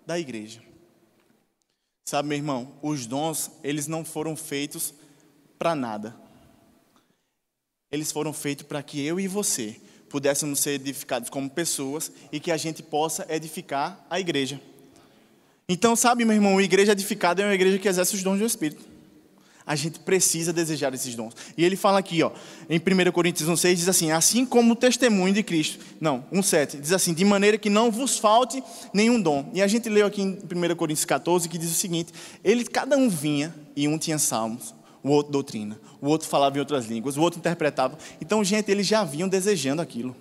da 0.05 0.19
igreja. 0.19 0.61
Sabe, 2.03 2.27
meu 2.27 2.37
irmão, 2.37 2.73
os 2.81 3.05
dons, 3.05 3.49
eles 3.63 3.87
não 3.87 4.03
foram 4.03 4.35
feitos 4.35 4.93
para 5.57 5.73
nada. 5.73 6.13
Eles 7.89 8.11
foram 8.11 8.33
feitos 8.33 8.65
para 8.65 8.83
que 8.83 9.01
eu 9.01 9.21
e 9.21 9.27
você 9.27 9.79
pudéssemos 10.15 10.61
ser 10.61 10.75
edificados 10.75 11.29
como 11.29 11.49
pessoas 11.49 12.09
e 12.31 12.39
que 12.39 12.49
a 12.49 12.55
gente 12.55 12.81
possa 12.81 13.25
edificar 13.27 13.99
a 14.09 14.17
igreja. 14.17 14.61
Então, 15.67 15.93
sabe, 15.93 16.23
meu 16.23 16.33
irmão, 16.33 16.57
a 16.57 16.63
igreja 16.63 16.93
edificada 16.93 17.41
é 17.41 17.45
uma 17.45 17.53
igreja 17.53 17.77
que 17.77 17.85
exerce 17.85 18.15
os 18.15 18.23
dons 18.23 18.39
do 18.39 18.45
Espírito. 18.45 18.81
A 19.65 19.75
gente 19.75 19.99
precisa 19.99 20.53
desejar 20.53 20.93
esses 20.93 21.15
dons. 21.15 21.33
E 21.57 21.65
ele 21.65 21.75
fala 21.75 21.99
aqui, 21.99 22.23
ó, 22.23 22.31
em 22.69 22.77
1 22.77 23.11
Coríntios 23.11 23.49
1,6, 23.49 23.75
diz 23.75 23.89
assim: 23.89 24.11
assim 24.11 24.45
como 24.45 24.71
o 24.71 24.75
testemunho 24.75 25.33
de 25.33 25.43
Cristo. 25.43 25.83
Não, 25.99 26.23
1,7, 26.31 26.79
diz 26.79 26.93
assim: 26.93 27.13
de 27.13 27.25
maneira 27.25 27.57
que 27.57 27.69
não 27.69 27.91
vos 27.91 28.17
falte 28.17 28.63
nenhum 28.93 29.19
dom. 29.19 29.51
E 29.53 29.61
a 29.61 29.67
gente 29.67 29.89
leu 29.89 30.07
aqui 30.07 30.21
em 30.21 30.39
1 30.39 30.75
Coríntios 30.77 31.03
14 31.03 31.49
que 31.49 31.57
diz 31.57 31.71
o 31.71 31.75
seguinte: 31.75 32.13
ele, 32.41 32.63
cada 32.63 32.95
um 32.95 33.09
vinha 33.09 33.53
e 33.75 33.85
um 33.85 33.97
tinha 33.97 34.17
salmos, 34.17 34.73
o 35.05 35.11
outro 35.11 35.31
doutrina, 35.31 35.79
o 36.01 36.07
outro 36.07 36.27
falava 36.27 36.57
em 36.57 36.59
outras 36.59 36.87
línguas, 36.87 37.15
o 37.15 37.21
outro 37.21 37.37
interpretava. 37.37 37.95
Então, 38.19 38.43
gente, 38.43 38.71
eles 38.71 38.87
já 38.87 39.03
vinham 39.03 39.29
desejando 39.29 39.79
aquilo. 39.79 40.15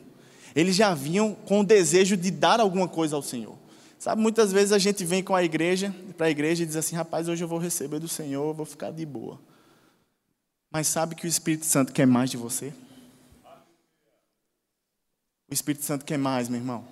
Eles 0.55 0.77
já 0.77 0.93
vinham 0.93 1.35
com 1.35 1.61
o 1.61 1.65
desejo 1.65 2.19
de 2.19 2.31
dar 2.31 2.61
alguma 2.61 2.87
coisa 2.87 3.17
ao 3.17 3.23
Senhor. 3.23 3.57
Sabe, 3.99 4.21
muitas 4.21 4.53
vezes 4.53 4.73
a 4.73 4.79
gente 4.79 5.03
vem 5.03 5.23
com 5.23 5.35
a 5.35 5.43
igreja, 5.43 5.95
para 6.19 6.27
a 6.27 6.31
igreja 6.31 6.63
e 6.63 6.67
diz 6.67 6.77
assim: 6.77 6.95
rapaz, 6.95 7.29
hoje 7.29 7.43
eu 7.43 7.49
vou 7.49 7.59
receber 7.59 7.99
do 7.99 8.07
Senhor, 8.07 8.47
eu 8.47 8.53
vou 8.53 8.67
ficar 8.67 8.91
de 8.91 9.07
boa. 9.07 9.41
Mas 10.71 10.87
sabe 10.87 11.15
que 11.15 11.25
o 11.25 11.29
Espírito 11.29 11.65
Santo 11.65 11.91
quer 11.91 12.07
mais 12.07 12.31
de 12.31 12.37
você? 12.37 12.71
O 15.51 15.55
Espírito 15.55 15.83
Santo 15.87 16.05
quer 16.05 16.19
mais, 16.19 16.51
meu 16.51 16.61
irmão. 16.61 16.85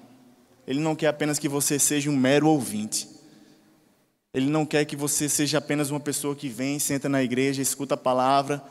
Ele 0.67 0.81
não 0.81 0.97
quer 0.97 1.09
apenas 1.09 1.39
que 1.39 1.49
você 1.49 1.79
seja 1.79 2.09
um 2.09 2.17
mero 2.17 2.49
ouvinte. 2.49 3.07
Ele 4.35 4.49
não 4.49 4.65
quer 4.65 4.85
que 4.87 4.97
você 4.97 5.29
seja 5.29 5.59
apenas 5.59 5.91
uma 5.91 6.01
pessoa 6.01 6.35
que 6.35 6.49
vem, 6.49 6.79
senta 6.79 7.09
na 7.09 7.23
igreja, 7.23 7.61
escuta 7.61 7.95
a 7.95 7.99
palavra 7.99 8.63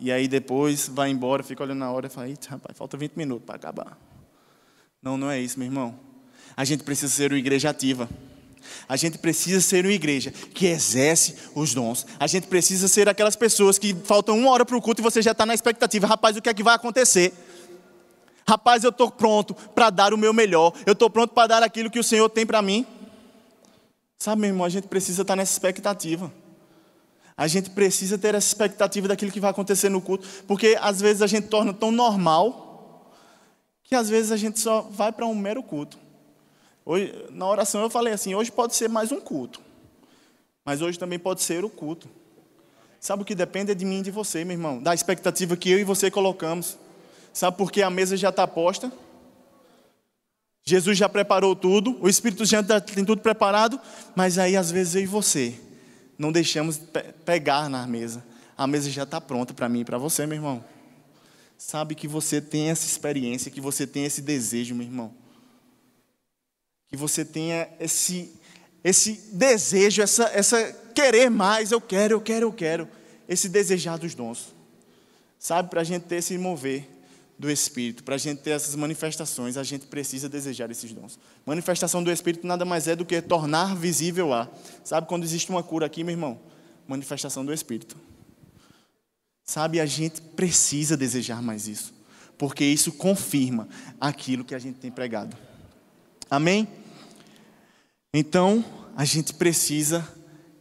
e 0.00 0.10
aí 0.10 0.26
depois 0.26 0.88
vai 0.88 1.10
embora, 1.10 1.42
fica 1.42 1.62
olhando 1.62 1.80
na 1.80 1.90
hora 1.90 2.06
e 2.06 2.10
fala: 2.10 2.28
Eita, 2.28 2.48
rapaz, 2.50 2.76
falta 2.76 2.96
20 2.96 3.12
minutos 3.16 3.44
para 3.44 3.56
acabar. 3.56 3.98
Não, 5.02 5.18
não 5.18 5.30
é 5.30 5.38
isso, 5.38 5.58
meu 5.58 5.66
irmão. 5.66 5.94
A 6.56 6.64
gente 6.64 6.82
precisa 6.82 7.12
ser 7.12 7.32
uma 7.32 7.38
igreja 7.38 7.68
ativa. 7.68 8.08
A 8.88 8.96
gente 8.96 9.18
precisa 9.18 9.60
ser 9.60 9.84
uma 9.84 9.92
igreja 9.92 10.30
que 10.30 10.66
exerce 10.66 11.34
os 11.54 11.74
dons. 11.74 12.06
A 12.18 12.26
gente 12.26 12.46
precisa 12.46 12.88
ser 12.88 13.08
aquelas 13.08 13.36
pessoas 13.36 13.78
que 13.78 13.94
faltam 14.04 14.38
uma 14.38 14.50
hora 14.50 14.64
para 14.64 14.76
o 14.76 14.82
culto 14.82 15.00
e 15.00 15.04
você 15.04 15.20
já 15.20 15.32
está 15.32 15.44
na 15.44 15.54
expectativa. 15.54 16.06
Rapaz, 16.06 16.36
o 16.36 16.42
que 16.42 16.48
é 16.48 16.54
que 16.54 16.62
vai 16.62 16.74
acontecer? 16.74 17.32
Rapaz, 18.48 18.84
eu 18.84 18.90
estou 18.90 19.10
pronto 19.10 19.54
para 19.54 19.90
dar 19.90 20.12
o 20.12 20.18
meu 20.18 20.32
melhor. 20.32 20.72
Eu 20.84 20.92
estou 20.92 21.08
pronto 21.08 21.32
para 21.32 21.46
dar 21.46 21.62
aquilo 21.62 21.90
que 21.90 21.98
o 21.98 22.04
Senhor 22.04 22.28
tem 22.28 22.44
para 22.44 22.60
mim. 22.60 22.86
Sabe, 24.20 24.42
meu 24.42 24.50
irmão, 24.50 24.66
a 24.66 24.68
gente 24.68 24.86
precisa 24.86 25.22
estar 25.22 25.34
nessa 25.34 25.52
expectativa. 25.52 26.30
A 27.34 27.48
gente 27.48 27.70
precisa 27.70 28.18
ter 28.18 28.34
essa 28.34 28.48
expectativa 28.48 29.08
daquilo 29.08 29.32
que 29.32 29.40
vai 29.40 29.50
acontecer 29.50 29.88
no 29.88 30.02
culto. 30.02 30.28
Porque 30.46 30.76
às 30.78 31.00
vezes 31.00 31.22
a 31.22 31.26
gente 31.26 31.48
torna 31.48 31.72
tão 31.72 31.90
normal 31.90 33.10
que 33.82 33.94
às 33.94 34.10
vezes 34.10 34.30
a 34.30 34.36
gente 34.36 34.60
só 34.60 34.82
vai 34.82 35.10
para 35.10 35.24
um 35.24 35.34
mero 35.34 35.62
culto. 35.62 35.98
Hoje, 36.84 37.14
na 37.30 37.48
oração 37.48 37.80
eu 37.80 37.88
falei 37.88 38.12
assim: 38.12 38.34
hoje 38.34 38.52
pode 38.52 38.74
ser 38.74 38.90
mais 38.90 39.10
um 39.10 39.20
culto, 39.20 39.58
mas 40.66 40.82
hoje 40.82 40.98
também 40.98 41.18
pode 41.18 41.40
ser 41.40 41.64
o 41.64 41.70
culto. 41.70 42.06
Sabe 43.00 43.22
o 43.22 43.24
que 43.24 43.34
depende 43.34 43.72
é 43.72 43.74
de 43.74 43.86
mim 43.86 44.00
e 44.00 44.02
de 44.02 44.10
você, 44.10 44.44
meu 44.44 44.54
irmão, 44.54 44.82
da 44.82 44.92
expectativa 44.92 45.56
que 45.56 45.70
eu 45.70 45.78
e 45.78 45.84
você 45.84 46.10
colocamos. 46.10 46.76
Sabe 47.32 47.56
por 47.56 47.72
que 47.72 47.80
a 47.80 47.88
mesa 47.88 48.18
já 48.18 48.28
está 48.28 48.46
posta? 48.46 48.92
Jesus 50.70 50.96
já 50.96 51.08
preparou 51.08 51.54
tudo, 51.54 51.96
o 52.00 52.08
Espírito 52.08 52.46
Santo 52.46 52.80
tem 52.80 53.04
tudo 53.04 53.20
preparado, 53.20 53.78
mas 54.14 54.38
aí 54.38 54.56
às 54.56 54.70
vezes 54.70 54.94
eu 54.94 55.02
e 55.02 55.06
você 55.06 55.54
não 56.18 56.30
deixamos 56.30 56.78
pe 56.78 57.02
pegar 57.24 57.68
na 57.68 57.86
mesa. 57.86 58.24
A 58.56 58.66
mesa 58.66 58.90
já 58.90 59.04
está 59.04 59.20
pronta 59.20 59.54
para 59.54 59.68
mim 59.68 59.80
e 59.80 59.84
para 59.84 59.98
você, 59.98 60.26
meu 60.26 60.36
irmão. 60.36 60.64
Sabe 61.56 61.94
que 61.94 62.06
você 62.06 62.40
tem 62.40 62.70
essa 62.70 62.86
experiência, 62.86 63.50
que 63.50 63.60
você 63.60 63.86
tem 63.86 64.04
esse 64.04 64.20
desejo, 64.20 64.74
meu 64.74 64.86
irmão 64.86 65.14
que 66.90 66.96
você 66.96 67.24
tenha 67.24 67.68
esse, 67.78 68.32
esse 68.82 69.12
desejo, 69.32 70.02
essa, 70.02 70.24
essa 70.34 70.72
querer 70.92 71.30
mais, 71.30 71.70
eu 71.70 71.80
quero, 71.80 72.14
eu 72.14 72.20
quero, 72.20 72.46
eu 72.46 72.52
quero, 72.52 72.88
esse 73.28 73.48
desejar 73.48 73.96
dos 73.96 74.12
dons. 74.12 74.52
Sabe, 75.38 75.70
para 75.70 75.82
a 75.82 75.84
gente 75.84 76.02
ter 76.02 76.16
esse 76.16 76.36
mover 76.36 76.86
do 77.40 77.50
Espírito, 77.50 78.04
para 78.04 78.16
a 78.16 78.18
gente 78.18 78.42
ter 78.42 78.50
essas 78.50 78.74
manifestações, 78.74 79.56
a 79.56 79.62
gente 79.62 79.86
precisa 79.86 80.28
desejar 80.28 80.70
esses 80.70 80.92
dons. 80.92 81.18
Manifestação 81.46 82.04
do 82.04 82.12
Espírito 82.12 82.46
nada 82.46 82.66
mais 82.66 82.86
é 82.86 82.94
do 82.94 83.02
que 83.02 83.18
tornar 83.22 83.74
visível 83.74 84.34
a. 84.34 84.46
Sabe, 84.84 85.06
quando 85.06 85.24
existe 85.24 85.48
uma 85.48 85.62
cura 85.62 85.86
aqui, 85.86 86.04
meu 86.04 86.12
irmão? 86.12 86.38
Manifestação 86.86 87.42
do 87.42 87.50
Espírito. 87.50 87.96
Sabe, 89.42 89.80
a 89.80 89.86
gente 89.86 90.20
precisa 90.20 90.98
desejar 90.98 91.40
mais 91.40 91.66
isso, 91.66 91.94
porque 92.36 92.62
isso 92.62 92.92
confirma 92.92 93.66
aquilo 93.98 94.44
que 94.44 94.54
a 94.54 94.58
gente 94.58 94.78
tem 94.78 94.90
pregado. 94.90 95.34
Amém? 96.30 96.68
Então, 98.12 98.62
a 98.94 99.06
gente 99.06 99.32
precisa 99.32 100.06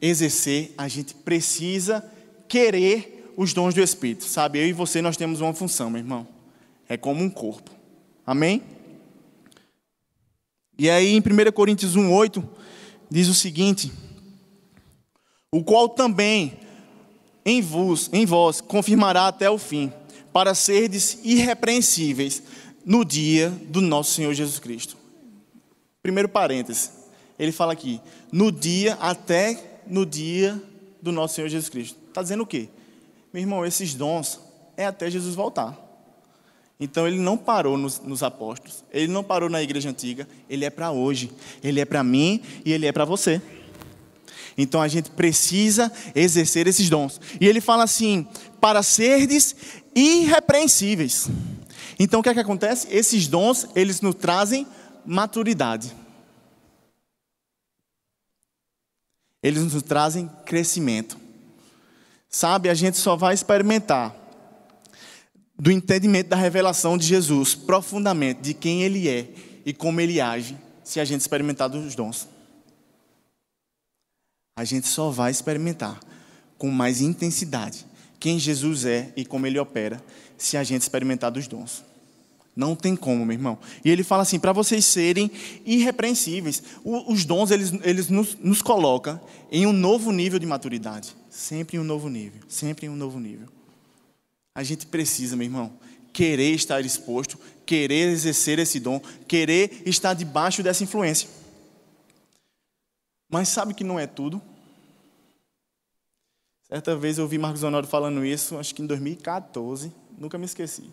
exercer, 0.01 0.73
a 0.77 0.87
gente 0.87 1.13
precisa 1.13 2.09
querer 2.47 3.33
os 3.35 3.51
dons 3.51 3.73
do 3.73 3.81
Espírito. 3.81 4.23
Sabe, 4.23 4.59
eu 4.59 4.67
e 4.67 4.71
você 4.71 5.01
nós 5.01 5.17
temos 5.17 5.41
uma 5.41 5.53
função, 5.53 5.89
meu 5.89 5.99
irmão. 5.99 6.38
É 6.89 6.97
como 6.97 7.23
um 7.23 7.29
corpo. 7.29 7.71
Amém? 8.25 8.63
E 10.77 10.89
aí 10.89 11.15
em 11.15 11.19
1 11.19 11.51
Coríntios 11.53 11.95
1:8 11.95 12.43
diz 13.09 13.27
o 13.27 13.33
seguinte: 13.33 13.91
O 15.51 15.63
qual 15.63 15.87
também 15.87 16.57
em 17.45 17.61
vos, 17.61 18.09
em 18.11 18.25
vós 18.25 18.61
confirmará 18.61 19.27
até 19.27 19.49
o 19.49 19.57
fim, 19.57 19.91
para 20.33 20.53
serdes 20.53 21.19
irrepreensíveis 21.23 22.43
no 22.85 23.05
dia 23.05 23.49
do 23.49 23.81
nosso 23.81 24.13
Senhor 24.13 24.33
Jesus 24.33 24.59
Cristo. 24.59 24.97
Primeiro 26.01 26.29
parêntese. 26.29 26.91
Ele 27.37 27.51
fala 27.51 27.73
aqui, 27.73 28.01
no 28.31 28.51
dia, 28.51 28.95
até 28.95 29.81
no 29.87 30.05
dia 30.05 30.61
do 31.01 31.11
nosso 31.11 31.35
Senhor 31.35 31.47
Jesus 31.47 31.69
Cristo. 31.69 31.97
Está 32.07 32.21
dizendo 32.21 32.43
o 32.43 32.47
quê? 32.47 32.69
Meu 33.33 33.41
irmão, 33.41 33.65
esses 33.65 33.93
dons 33.93 34.39
é 34.75 34.85
até 34.85 35.09
Jesus 35.09 35.35
voltar. 35.35 35.88
Então 36.79 37.05
ele 37.05 37.19
não 37.19 37.37
parou 37.37 37.77
nos, 37.77 37.99
nos 37.99 38.23
apóstolos, 38.23 38.85
ele 38.91 39.11
não 39.11 39.21
parou 39.21 39.49
na 39.49 39.61
igreja 39.61 39.89
antiga, 39.89 40.25
ele 40.49 40.63
é 40.63 40.69
para 40.69 40.91
hoje, 40.91 41.29
ele 41.61 41.81
é 41.81 41.85
para 41.85 42.01
mim 42.03 42.41
e 42.63 42.71
ele 42.71 42.85
é 42.85 42.91
para 42.91 43.03
você. 43.03 43.41
Então 44.57 44.81
a 44.81 44.87
gente 44.87 45.11
precisa 45.11 45.91
exercer 46.15 46.67
esses 46.67 46.89
dons. 46.89 47.19
E 47.39 47.47
ele 47.47 47.59
fala 47.59 47.83
assim: 47.83 48.25
para 48.61 48.81
serdes 48.81 49.55
irrepreensíveis. 49.93 51.29
Então 51.97 52.21
o 52.21 52.23
que 52.23 52.29
é 52.29 52.33
que 52.33 52.39
acontece? 52.39 52.87
Esses 52.89 53.27
dons, 53.27 53.67
eles 53.75 53.99
nos 53.99 54.15
trazem 54.15 54.65
maturidade. 55.05 55.93
Eles 59.43 59.63
nos 59.63 59.83
trazem 59.83 60.29
crescimento. 60.45 61.17
Sabe, 62.29 62.69
a 62.69 62.73
gente 62.73 62.97
só 62.97 63.15
vai 63.15 63.33
experimentar 63.33 64.15
do 65.59 65.69
entendimento 65.69 66.29
da 66.29 66.37
revelação 66.37 66.97
de 66.97 67.05
Jesus 67.05 67.53
profundamente, 67.53 68.41
de 68.41 68.53
quem 68.53 68.81
Ele 68.83 69.09
é 69.09 69.27
e 69.65 69.73
como 69.73 69.99
Ele 69.99 70.21
age, 70.21 70.57
se 70.83 71.01
a 71.01 71.05
gente 71.05 71.19
experimentar 71.19 71.67
dos 71.67 71.93
dons. 71.93 72.29
A 74.57 74.63
gente 74.63 74.87
só 74.87 75.09
vai 75.09 75.31
experimentar 75.31 75.99
com 76.57 76.69
mais 76.71 77.01
intensidade 77.01 77.85
quem 78.19 78.39
Jesus 78.39 78.85
é 78.85 79.11
e 79.15 79.25
como 79.25 79.45
Ele 79.45 79.59
opera, 79.59 80.01
se 80.37 80.55
a 80.55 80.63
gente 80.63 80.81
experimentar 80.81 81.29
dos 81.29 81.47
dons. 81.47 81.83
Não 82.55 82.75
tem 82.75 82.95
como, 82.95 83.25
meu 83.25 83.35
irmão. 83.35 83.57
E 83.85 83.89
ele 83.89 84.03
fala 84.03 84.23
assim: 84.23 84.37
para 84.37 84.51
vocês 84.51 84.83
serem 84.83 85.31
irrepreensíveis. 85.65 86.61
os 86.83 87.23
dons, 87.23 87.51
eles, 87.51 87.71
eles 87.83 88.09
nos, 88.09 88.35
nos 88.35 88.61
colocam 88.61 89.17
em 89.49 89.65
um 89.65 89.71
novo 89.71 90.11
nível 90.11 90.39
de 90.39 90.45
maturidade. 90.45 91.15
Sempre 91.29 91.77
em 91.77 91.79
um 91.79 91.85
novo 91.85 92.09
nível. 92.09 92.41
Sempre 92.49 92.87
em 92.87 92.89
um 92.89 92.97
novo 92.97 93.17
nível. 93.17 93.47
A 94.53 94.63
gente 94.63 94.87
precisa, 94.87 95.35
meu 95.35 95.45
irmão, 95.45 95.79
querer 96.11 96.51
estar 96.53 96.81
exposto, 96.81 97.39
querer 97.65 98.09
exercer 98.09 98.59
esse 98.59 98.79
dom, 98.79 98.99
querer 99.27 99.83
estar 99.85 100.13
debaixo 100.13 100.61
dessa 100.63 100.83
influência. 100.83 101.29
Mas 103.31 103.49
sabe 103.49 103.73
que 103.73 103.83
não 103.83 103.99
é 103.99 104.07
tudo? 104.07 104.41
Certa 106.67 106.95
vez 106.95 107.17
eu 107.17 107.23
ouvi 107.23 107.37
Marcos 107.37 107.63
Honório 107.63 107.87
falando 107.87 108.25
isso, 108.25 108.57
acho 108.57 108.75
que 108.75 108.81
em 108.81 108.87
2014, 108.87 109.91
nunca 110.17 110.37
me 110.37 110.45
esqueci. 110.45 110.91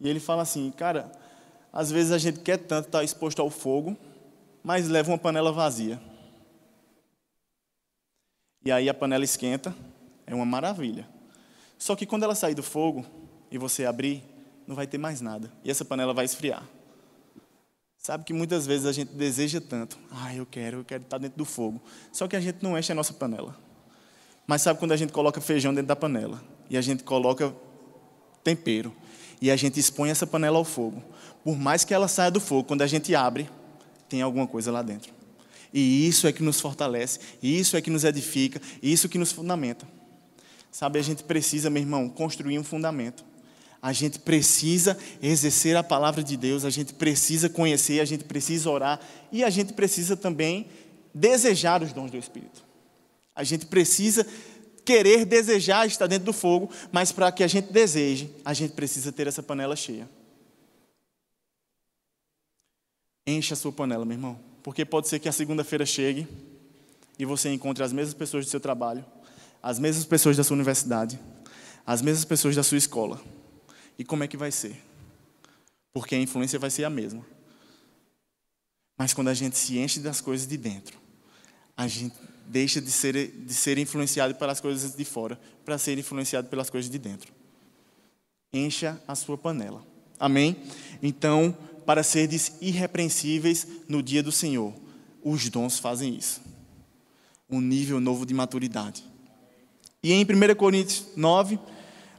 E 0.00 0.08
ele 0.08 0.20
fala 0.20 0.42
assim, 0.42 0.70
cara, 0.70 1.10
Às 1.76 1.90
vezes 1.90 2.10
a 2.10 2.16
gente 2.16 2.40
quer 2.40 2.56
tanto 2.56 2.86
estar 2.86 3.04
exposto 3.04 3.42
ao 3.42 3.50
fogo, 3.50 3.94
mas 4.64 4.88
leva 4.88 5.10
uma 5.10 5.18
panela 5.18 5.52
vazia. 5.52 6.00
E 8.64 8.72
aí 8.72 8.88
a 8.88 8.94
panela 8.94 9.24
esquenta, 9.24 9.76
é 10.26 10.34
uma 10.34 10.46
maravilha. 10.46 11.06
Só 11.78 11.94
que 11.94 12.06
quando 12.06 12.22
ela 12.22 12.34
sair 12.34 12.54
do 12.54 12.62
fogo 12.62 13.04
e 13.50 13.58
você 13.58 13.84
abrir, 13.84 14.24
não 14.66 14.74
vai 14.74 14.86
ter 14.86 14.98
mais 14.98 15.20
nada. 15.20 15.52
E 15.64 15.70
essa 15.70 15.84
panela 15.84 16.12
vai 16.12 16.24
esfriar. 16.24 16.62
Sabe 17.98 18.24
que 18.24 18.32
muitas 18.32 18.66
vezes 18.66 18.86
a 18.86 18.92
gente 18.92 19.12
deseja 19.12 19.60
tanto. 19.60 19.98
Ah, 20.10 20.34
eu 20.34 20.46
quero, 20.46 20.78
eu 20.78 20.84
quero 20.84 21.02
estar 21.02 21.18
dentro 21.18 21.38
do 21.38 21.44
fogo. 21.44 21.80
Só 22.12 22.28
que 22.28 22.36
a 22.36 22.40
gente 22.40 22.62
não 22.62 22.78
enche 22.78 22.92
a 22.92 22.94
nossa 22.94 23.12
panela. 23.12 23.58
Mas 24.46 24.62
sabe 24.62 24.78
quando 24.78 24.92
a 24.92 24.96
gente 24.96 25.12
coloca 25.12 25.40
feijão 25.40 25.74
dentro 25.74 25.88
da 25.88 25.96
panela? 25.96 26.42
E 26.70 26.76
a 26.76 26.80
gente 26.80 27.02
coloca 27.02 27.52
tempero. 28.44 28.92
E 29.40 29.50
a 29.50 29.56
gente 29.56 29.80
expõe 29.80 30.10
essa 30.10 30.26
panela 30.26 30.56
ao 30.56 30.64
fogo. 30.64 31.02
Por 31.42 31.56
mais 31.56 31.84
que 31.84 31.92
ela 31.92 32.08
saia 32.08 32.30
do 32.30 32.40
fogo, 32.40 32.64
quando 32.64 32.82
a 32.82 32.86
gente 32.86 33.14
abre, 33.14 33.48
tem 34.08 34.22
alguma 34.22 34.46
coisa 34.46 34.70
lá 34.70 34.82
dentro. 34.82 35.12
E 35.74 36.06
isso 36.06 36.26
é 36.26 36.32
que 36.32 36.42
nos 36.42 36.60
fortalece, 36.60 37.18
isso 37.42 37.76
é 37.76 37.82
que 37.82 37.90
nos 37.90 38.04
edifica, 38.04 38.60
isso 38.82 39.08
que 39.08 39.18
nos 39.18 39.32
fundamenta. 39.32 39.86
Sabe, 40.76 40.98
a 40.98 41.02
gente 41.02 41.24
precisa, 41.24 41.70
meu 41.70 41.82
irmão, 41.82 42.06
construir 42.06 42.58
um 42.58 42.62
fundamento. 42.62 43.24
A 43.80 43.94
gente 43.94 44.18
precisa 44.18 44.94
exercer 45.22 45.74
a 45.74 45.82
palavra 45.82 46.22
de 46.22 46.36
Deus, 46.36 46.66
a 46.66 46.70
gente 46.70 46.92
precisa 46.92 47.48
conhecer, 47.48 47.98
a 47.98 48.04
gente 48.04 48.24
precisa 48.24 48.68
orar 48.68 49.00
e 49.32 49.42
a 49.42 49.48
gente 49.48 49.72
precisa 49.72 50.18
também 50.18 50.68
desejar 51.14 51.82
os 51.82 51.94
dons 51.94 52.10
do 52.10 52.18
Espírito. 52.18 52.62
A 53.34 53.42
gente 53.42 53.64
precisa 53.64 54.26
querer 54.84 55.24
desejar 55.24 55.86
estar 55.86 56.06
dentro 56.06 56.26
do 56.26 56.32
fogo, 56.34 56.70
mas 56.92 57.10
para 57.10 57.32
que 57.32 57.42
a 57.42 57.48
gente 57.48 57.72
deseje, 57.72 58.30
a 58.44 58.52
gente 58.52 58.74
precisa 58.74 59.10
ter 59.10 59.26
essa 59.26 59.42
panela 59.42 59.76
cheia. 59.76 60.06
Encha 63.26 63.54
a 63.54 63.56
sua 63.56 63.72
panela, 63.72 64.04
meu 64.04 64.14
irmão, 64.14 64.38
porque 64.62 64.84
pode 64.84 65.08
ser 65.08 65.20
que 65.20 65.28
a 65.30 65.32
segunda-feira 65.32 65.86
chegue 65.86 66.28
e 67.18 67.24
você 67.24 67.50
encontre 67.50 67.82
as 67.82 67.94
mesmas 67.94 68.12
pessoas 68.12 68.44
do 68.44 68.50
seu 68.50 68.60
trabalho, 68.60 69.02
as 69.66 69.80
mesmas 69.80 70.04
pessoas 70.04 70.36
da 70.36 70.44
sua 70.44 70.54
universidade, 70.54 71.18
as 71.84 72.00
mesmas 72.00 72.24
pessoas 72.24 72.54
da 72.54 72.62
sua 72.62 72.78
escola. 72.78 73.20
E 73.98 74.04
como 74.04 74.22
é 74.22 74.28
que 74.28 74.36
vai 74.36 74.52
ser? 74.52 74.80
Porque 75.92 76.14
a 76.14 76.20
influência 76.20 76.56
vai 76.56 76.70
ser 76.70 76.84
a 76.84 76.90
mesma. 76.90 77.26
Mas 78.96 79.12
quando 79.12 79.26
a 79.26 79.34
gente 79.34 79.58
se 79.58 79.76
enche 79.76 79.98
das 79.98 80.20
coisas 80.20 80.46
de 80.46 80.56
dentro, 80.56 80.96
a 81.76 81.88
gente 81.88 82.14
deixa 82.46 82.80
de 82.80 82.92
ser, 82.92 83.26
de 83.26 83.52
ser 83.52 83.76
influenciado 83.76 84.36
pelas 84.36 84.60
coisas 84.60 84.94
de 84.94 85.04
fora 85.04 85.36
para 85.64 85.76
ser 85.78 85.98
influenciado 85.98 86.46
pelas 86.46 86.70
coisas 86.70 86.88
de 86.88 86.96
dentro. 86.96 87.32
Encha 88.52 89.02
a 89.08 89.16
sua 89.16 89.36
panela. 89.36 89.84
Amém? 90.16 90.56
Então, 91.02 91.58
para 91.84 92.04
seres 92.04 92.52
irrepreensíveis 92.60 93.66
no 93.88 94.00
dia 94.00 94.22
do 94.22 94.30
Senhor, 94.30 94.72
os 95.24 95.48
dons 95.48 95.80
fazem 95.80 96.14
isso. 96.14 96.40
Um 97.50 97.60
nível 97.60 97.98
novo 97.98 98.24
de 98.24 98.32
maturidade. 98.32 99.15
E 100.06 100.12
em 100.12 100.22
1 100.22 100.54
Coríntios 100.54 101.04
9, 101.16 101.58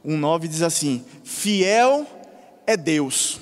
1,9 0.06 0.47
diz 0.50 0.62
assim: 0.62 1.06
Fiel 1.23 2.06
é 2.65 2.76
Deus, 2.76 3.39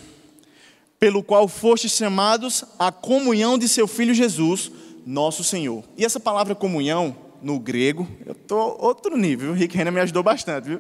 pelo 0.99 1.23
qual 1.23 1.47
fostes 1.47 1.93
chamados 1.93 2.63
à 2.77 2.91
comunhão 2.91 3.58
de 3.58 3.67
seu 3.67 3.88
Filho 3.88 4.13
Jesus, 4.13 4.71
nosso 5.03 5.43
Senhor. 5.43 5.84
E 5.97 6.05
essa 6.05 6.19
palavra 6.19 6.53
comunhão, 6.53 7.17
no 7.41 7.58
grego, 7.58 8.08
eu 8.23 8.34
estou 8.34 8.77
outro 8.79 9.17
nível, 9.17 9.49
o 9.49 9.55
Rick 9.55 9.75
Renner 9.75 9.91
me 9.91 9.99
ajudou 10.01 10.21
bastante, 10.21 10.65
viu? 10.67 10.79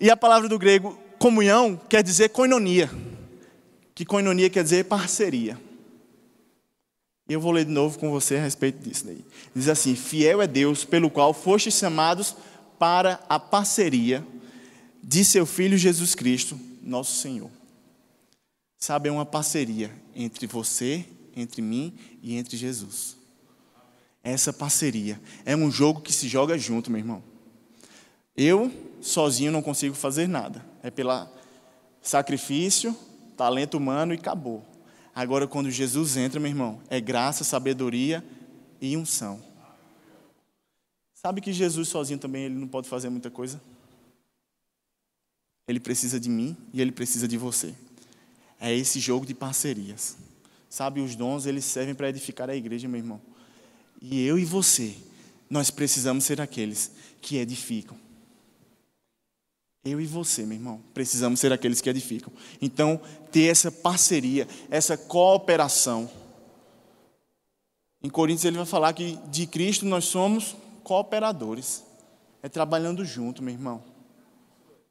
E 0.00 0.10
a 0.10 0.16
palavra 0.16 0.48
do 0.48 0.58
grego 0.58 0.98
comunhão 1.18 1.78
quer 1.86 2.02
dizer 2.02 2.30
koinonia, 2.30 2.90
que 3.94 4.06
koinonia 4.06 4.48
quer 4.48 4.62
dizer 4.62 4.86
parceria. 4.86 5.58
E 7.28 7.34
eu 7.34 7.42
vou 7.42 7.52
ler 7.52 7.66
de 7.66 7.72
novo 7.72 7.98
com 7.98 8.10
você 8.10 8.36
a 8.36 8.42
respeito 8.42 8.78
disso 8.82 9.04
daí. 9.04 9.22
Diz 9.54 9.68
assim: 9.68 9.94
Fiel 9.94 10.40
é 10.40 10.46
Deus, 10.46 10.82
pelo 10.82 11.10
qual 11.10 11.34
fostes 11.34 11.74
chamados 11.74 12.34
para 12.80 13.20
a 13.28 13.38
parceria 13.38 14.26
de 15.02 15.22
seu 15.22 15.44
Filho 15.44 15.76
Jesus 15.76 16.14
Cristo, 16.14 16.58
nosso 16.82 17.14
Senhor. 17.20 17.50
Sabe, 18.78 19.10
é 19.10 19.12
uma 19.12 19.26
parceria 19.26 19.90
entre 20.16 20.46
você, 20.46 21.04
entre 21.36 21.60
mim 21.60 21.92
e 22.22 22.36
entre 22.36 22.56
Jesus. 22.56 23.18
Essa 24.24 24.50
parceria 24.50 25.20
é 25.44 25.54
um 25.54 25.70
jogo 25.70 26.00
que 26.00 26.10
se 26.10 26.26
joga 26.26 26.56
junto, 26.56 26.90
meu 26.90 26.98
irmão. 26.98 27.22
Eu 28.34 28.72
sozinho 29.02 29.52
não 29.52 29.60
consigo 29.60 29.94
fazer 29.94 30.26
nada. 30.26 30.64
É 30.82 30.90
pela 30.90 31.30
sacrifício, 32.00 32.96
talento 33.36 33.76
humano 33.76 34.14
e 34.14 34.16
acabou. 34.16 34.64
Agora, 35.14 35.46
quando 35.46 35.70
Jesus 35.70 36.16
entra, 36.16 36.40
meu 36.40 36.50
irmão, 36.50 36.80
é 36.88 36.98
graça, 36.98 37.44
sabedoria 37.44 38.24
e 38.80 38.96
unção. 38.96 39.49
Sabe 41.22 41.42
que 41.42 41.52
Jesus 41.52 41.88
sozinho 41.88 42.18
também 42.18 42.44
ele 42.44 42.54
não 42.54 42.66
pode 42.66 42.88
fazer 42.88 43.10
muita 43.10 43.30
coisa? 43.30 43.60
Ele 45.68 45.78
precisa 45.78 46.18
de 46.18 46.30
mim 46.30 46.56
e 46.72 46.80
ele 46.80 46.90
precisa 46.90 47.28
de 47.28 47.36
você. 47.36 47.74
É 48.58 48.74
esse 48.74 48.98
jogo 48.98 49.26
de 49.26 49.34
parcerias. 49.34 50.16
Sabe, 50.70 51.02
os 51.02 51.14
dons, 51.14 51.44
eles 51.44 51.66
servem 51.66 51.94
para 51.94 52.08
edificar 52.08 52.48
a 52.48 52.56
igreja, 52.56 52.88
meu 52.88 52.98
irmão. 52.98 53.20
E 54.00 54.24
eu 54.24 54.38
e 54.38 54.46
você, 54.46 54.96
nós 55.50 55.70
precisamos 55.70 56.24
ser 56.24 56.40
aqueles 56.40 56.90
que 57.20 57.36
edificam. 57.36 57.98
Eu 59.84 60.00
e 60.00 60.06
você, 60.06 60.46
meu 60.46 60.56
irmão, 60.56 60.82
precisamos 60.94 61.38
ser 61.38 61.52
aqueles 61.52 61.82
que 61.82 61.90
edificam. 61.90 62.32
Então, 62.62 62.98
ter 63.30 63.44
essa 63.44 63.70
parceria, 63.70 64.48
essa 64.70 64.96
cooperação. 64.96 66.10
Em 68.02 68.08
Coríntios 68.08 68.46
ele 68.46 68.56
vai 68.56 68.66
falar 68.66 68.94
que 68.94 69.18
de 69.28 69.46
Cristo 69.46 69.84
nós 69.84 70.06
somos 70.06 70.56
cooperadores. 70.90 71.84
É 72.42 72.48
trabalhando 72.48 73.04
junto, 73.04 73.42
meu 73.42 73.54
irmão 73.54 73.80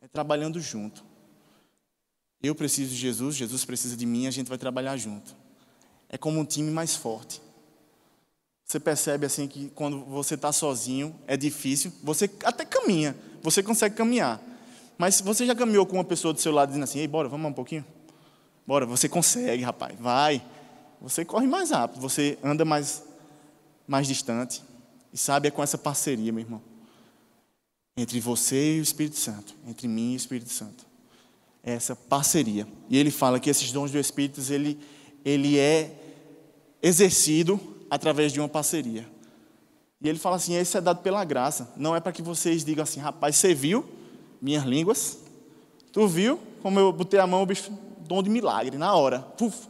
é 0.01 0.07
trabalhando 0.07 0.59
junto. 0.59 1.03
Eu 2.41 2.55
preciso 2.55 2.91
de 2.91 2.95
Jesus, 2.95 3.35
Jesus 3.35 3.65
precisa 3.65 3.97
de 3.97 4.05
mim, 4.05 4.27
a 4.27 4.31
gente 4.31 4.47
vai 4.47 4.57
trabalhar 4.57 4.95
junto. 4.95 5.35
É 6.07 6.17
como 6.17 6.39
um 6.39 6.45
time 6.45 6.71
mais 6.71 6.95
forte. 6.95 7.41
Você 8.63 8.79
percebe 8.79 9.25
assim 9.25 9.47
que 9.47 9.69
quando 9.75 10.05
você 10.05 10.35
está 10.35 10.51
sozinho 10.51 11.13
é 11.27 11.35
difícil. 11.35 11.91
Você 12.03 12.29
até 12.43 12.63
caminha, 12.63 13.15
você 13.41 13.61
consegue 13.61 13.95
caminhar. 13.95 14.41
Mas 14.97 15.21
você 15.21 15.45
já 15.45 15.55
caminhou 15.55 15.85
com 15.85 15.97
uma 15.97 16.03
pessoa 16.03 16.33
do 16.33 16.39
seu 16.39 16.51
lado 16.51 16.69
dizendo 16.69 16.83
assim: 16.83 16.99
Ei, 16.99 17.07
bora, 17.07 17.27
vamos 17.27 17.49
um 17.49 17.53
pouquinho? 17.53 17.85
Bora, 18.65 18.85
você 18.85 19.09
consegue, 19.09 19.63
rapaz, 19.63 19.99
vai. 19.99 20.41
Você 21.01 21.25
corre 21.25 21.47
mais 21.47 21.71
rápido, 21.71 21.99
você 21.99 22.37
anda 22.43 22.63
mais, 22.63 23.03
mais 23.87 24.07
distante. 24.07 24.63
E 25.13 25.17
sabe, 25.17 25.47
é 25.47 25.51
com 25.51 25.63
essa 25.63 25.77
parceria, 25.77 26.31
meu 26.31 26.43
irmão 26.43 26.61
entre 28.01 28.19
você 28.19 28.77
e 28.77 28.79
o 28.79 28.83
Espírito 28.83 29.17
Santo, 29.17 29.53
entre 29.67 29.87
mim 29.87 30.11
e 30.11 30.15
o 30.15 30.17
Espírito 30.17 30.49
Santo. 30.49 30.85
É 31.61 31.73
essa 31.73 31.95
parceria. 31.95 32.65
E 32.89 32.97
ele 32.97 33.11
fala 33.11 33.39
que 33.39 33.49
esses 33.49 33.71
dons 33.71 33.91
do 33.91 33.99
Espírito, 33.99 34.41
ele, 34.51 34.79
ele 35.25 35.59
é 35.59 35.93
exercido 36.81 37.59
através 37.89 38.31
de 38.31 38.39
uma 38.39 38.47
parceria. 38.47 39.05
E 40.01 40.07
ele 40.07 40.17
fala 40.17 40.37
assim: 40.37 40.55
esse 40.55 40.77
é 40.77 40.81
dado 40.81 41.01
pela 41.01 41.25
graça. 41.25 41.73
Não 41.75 41.93
é 41.93 41.99
para 41.99 42.13
que 42.13 42.21
vocês 42.21 42.63
digam 42.63 42.83
assim, 42.83 43.01
rapaz, 43.01 43.35
você 43.35 43.53
viu 43.53 43.85
minhas 44.41 44.63
línguas? 44.63 45.19
Tu 45.91 46.07
viu 46.07 46.39
como 46.61 46.79
eu 46.79 46.93
botei 46.93 47.19
a 47.19 47.27
mão, 47.27 47.43
o 47.43 47.45
bicho, 47.45 47.71
dom 48.07 48.23
de 48.23 48.29
milagre, 48.29 48.77
na 48.77 48.93
hora. 48.95 49.19
Puf. 49.19 49.67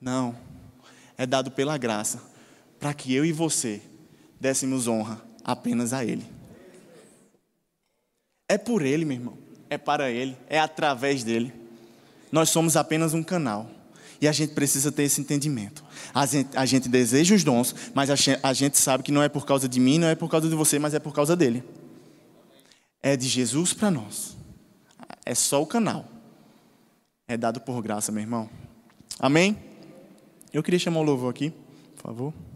Não. 0.00 0.36
É 1.18 1.26
dado 1.26 1.50
pela 1.50 1.76
graça. 1.76 2.22
Para 2.78 2.94
que 2.94 3.12
eu 3.12 3.24
e 3.24 3.32
você 3.32 3.82
dessemos 4.42 4.88
honra 4.88 5.22
apenas 5.44 5.92
a 5.92 6.04
Ele. 6.04 6.26
É 8.48 8.58
por 8.58 8.82
Ele, 8.82 9.04
meu 9.04 9.16
irmão. 9.16 9.38
É 9.70 9.78
para 9.78 10.10
Ele. 10.10 10.36
É 10.48 10.58
através 10.58 11.22
dele. 11.22 11.52
Nós 12.32 12.50
somos 12.50 12.76
apenas 12.76 13.14
um 13.14 13.22
canal. 13.22 13.70
E 14.20 14.26
a 14.26 14.32
gente 14.32 14.52
precisa 14.52 14.90
ter 14.90 15.04
esse 15.04 15.20
entendimento. 15.20 15.84
A 16.12 16.26
gente, 16.26 16.56
a 16.56 16.66
gente 16.66 16.88
deseja 16.88 17.36
os 17.36 17.44
dons, 17.44 17.74
mas 17.94 18.10
a 18.10 18.16
gente, 18.16 18.40
a 18.42 18.52
gente 18.52 18.78
sabe 18.78 19.04
que 19.04 19.12
não 19.12 19.22
é 19.22 19.28
por 19.28 19.46
causa 19.46 19.68
de 19.68 19.78
mim, 19.78 19.98
não 19.98 20.08
é 20.08 20.16
por 20.16 20.28
causa 20.28 20.48
de 20.48 20.54
você, 20.56 20.76
mas 20.76 20.92
é 20.92 20.98
por 20.98 21.14
causa 21.14 21.36
dele. 21.36 21.62
É 23.00 23.16
de 23.16 23.28
Jesus 23.28 23.72
para 23.72 23.92
nós. 23.92 24.36
É 25.24 25.36
só 25.36 25.62
o 25.62 25.66
canal. 25.66 26.04
É 27.28 27.36
dado 27.36 27.60
por 27.60 27.80
graça, 27.80 28.10
meu 28.10 28.22
irmão. 28.22 28.50
Amém? 29.20 29.56
Eu 30.52 30.64
queria 30.64 30.80
chamar 30.80 30.98
o 30.98 31.04
louvor 31.04 31.30
aqui, 31.30 31.52
por 31.96 32.02
favor. 32.02 32.51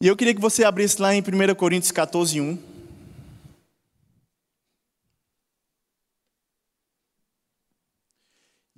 E 0.00 0.06
eu 0.06 0.16
queria 0.16 0.34
que 0.34 0.40
você 0.40 0.62
abrisse 0.62 1.00
lá 1.00 1.14
em 1.14 1.20
1 1.20 1.54
Coríntios 1.54 1.90
14, 1.90 2.40
1. 2.40 2.58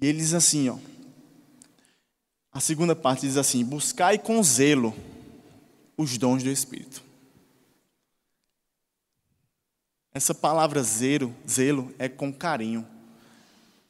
E 0.01 0.07
ele 0.07 0.19
diz 0.19 0.33
assim, 0.33 0.69
ó. 0.69 0.79
A 2.53 2.61
segunda 2.61 2.95
parte 2.95 3.23
diz 3.23 3.37
assim: 3.37 3.65
buscai 3.65 4.19
com 4.19 4.43
zelo 4.43 4.95
os 5.97 6.17
dons 6.17 6.43
do 6.43 6.51
Espírito. 6.51 7.03
Essa 10.13 10.35
palavra 10.35 10.83
zelo, 10.83 11.35
zelo 11.49 11.93
é 11.99 12.09
com 12.09 12.33
carinho. 12.33 12.87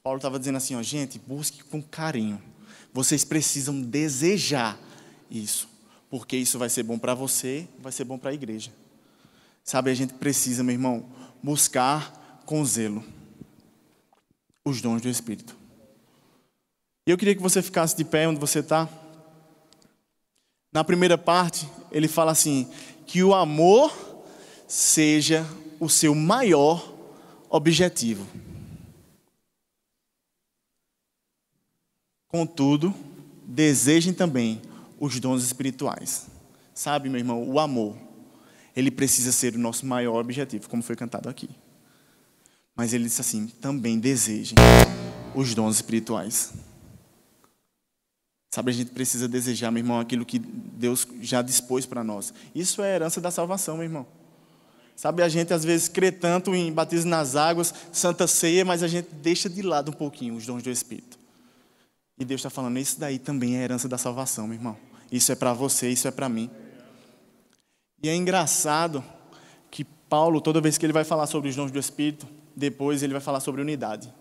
Paulo 0.02 0.18
estava 0.18 0.38
dizendo 0.38 0.56
assim, 0.56 0.74
ó, 0.74 0.82
gente, 0.82 1.18
busque 1.18 1.62
com 1.64 1.82
carinho. 1.82 2.42
Vocês 2.92 3.24
precisam 3.24 3.80
desejar 3.80 4.78
isso, 5.30 5.68
porque 6.10 6.36
isso 6.36 6.58
vai 6.58 6.68
ser 6.68 6.82
bom 6.82 6.98
para 6.98 7.14
você, 7.14 7.68
vai 7.78 7.92
ser 7.92 8.04
bom 8.04 8.18
para 8.18 8.30
a 8.30 8.34
igreja. 8.34 8.72
Sabe, 9.62 9.90
a 9.90 9.94
gente 9.94 10.14
precisa, 10.14 10.64
meu 10.64 10.72
irmão, 10.72 11.04
buscar 11.42 12.42
com 12.46 12.64
zelo 12.64 13.04
os 14.64 14.80
dons 14.80 15.02
do 15.02 15.08
Espírito. 15.08 15.56
E 17.06 17.10
eu 17.10 17.18
queria 17.18 17.34
que 17.34 17.42
você 17.42 17.62
ficasse 17.62 17.96
de 17.96 18.04
pé 18.04 18.28
onde 18.28 18.40
você 18.40 18.60
está. 18.60 18.88
Na 20.72 20.84
primeira 20.84 21.16
parte, 21.16 21.68
ele 21.90 22.08
fala 22.08 22.32
assim: 22.32 22.70
que 23.06 23.22
o 23.22 23.34
amor 23.34 23.90
seja 24.66 25.46
o 25.80 25.88
seu 25.88 26.14
maior 26.14 26.94
objetivo. 27.48 28.26
Contudo, 32.28 32.94
desejem 33.46 34.12
também 34.12 34.60
os 34.98 35.18
dons 35.20 35.44
espirituais. 35.44 36.26
Sabe, 36.74 37.08
meu 37.08 37.18
irmão, 37.18 37.42
o 37.48 37.58
amor, 37.58 37.96
ele 38.74 38.90
precisa 38.90 39.32
ser 39.32 39.54
o 39.54 39.58
nosso 39.58 39.84
maior 39.84 40.20
objetivo, 40.20 40.68
como 40.68 40.82
foi 40.82 40.94
cantado 40.94 41.28
aqui. 41.28 41.48
Mas 42.76 42.92
ele 42.92 43.04
disse 43.04 43.20
assim: 43.20 43.48
também 43.60 43.98
desejem 43.98 44.54
os 45.34 45.54
dons 45.54 45.76
espirituais. 45.76 46.52
Sabe, 48.50 48.70
a 48.70 48.74
gente 48.74 48.92
precisa 48.92 49.28
desejar, 49.28 49.70
meu 49.70 49.80
irmão, 49.80 50.00
aquilo 50.00 50.24
que 50.24 50.38
Deus 50.38 51.06
já 51.20 51.42
dispôs 51.42 51.84
para 51.84 52.02
nós. 52.02 52.32
Isso 52.54 52.82
é 52.82 52.92
a 52.92 52.94
herança 52.94 53.20
da 53.20 53.30
salvação, 53.30 53.76
meu 53.76 53.84
irmão. 53.84 54.06
Sabe, 54.96 55.22
a 55.22 55.28
gente 55.28 55.52
às 55.52 55.64
vezes 55.64 55.86
crê 55.86 56.10
tanto 56.10 56.54
em 56.54 56.72
batismo 56.72 57.10
nas 57.10 57.36
águas, 57.36 57.74
santa 57.92 58.26
ceia, 58.26 58.64
mas 58.64 58.82
a 58.82 58.88
gente 58.88 59.08
deixa 59.14 59.48
de 59.48 59.62
lado 59.62 59.90
um 59.90 59.94
pouquinho 59.94 60.34
os 60.34 60.46
dons 60.46 60.62
do 60.62 60.70
Espírito. 60.70 61.17
E 62.18 62.24
Deus 62.24 62.40
está 62.40 62.50
falando, 62.50 62.78
isso 62.78 62.98
daí 62.98 63.18
também 63.18 63.56
é 63.56 63.62
herança 63.62 63.88
da 63.88 63.96
salvação, 63.96 64.46
meu 64.46 64.56
irmão. 64.56 64.76
Isso 65.10 65.30
é 65.30 65.34
para 65.34 65.52
você, 65.52 65.88
isso 65.88 66.08
é 66.08 66.10
para 66.10 66.28
mim. 66.28 66.50
E 68.02 68.08
é 68.08 68.14
engraçado 68.14 69.02
que 69.70 69.84
Paulo, 69.84 70.40
toda 70.40 70.60
vez 70.60 70.76
que 70.76 70.84
ele 70.84 70.92
vai 70.92 71.04
falar 71.04 71.26
sobre 71.26 71.48
os 71.48 71.56
dons 71.56 71.70
do 71.70 71.78
Espírito, 71.78 72.26
depois 72.56 73.02
ele 73.02 73.12
vai 73.12 73.22
falar 73.22 73.40
sobre 73.40 73.60
unidade. 73.62 74.12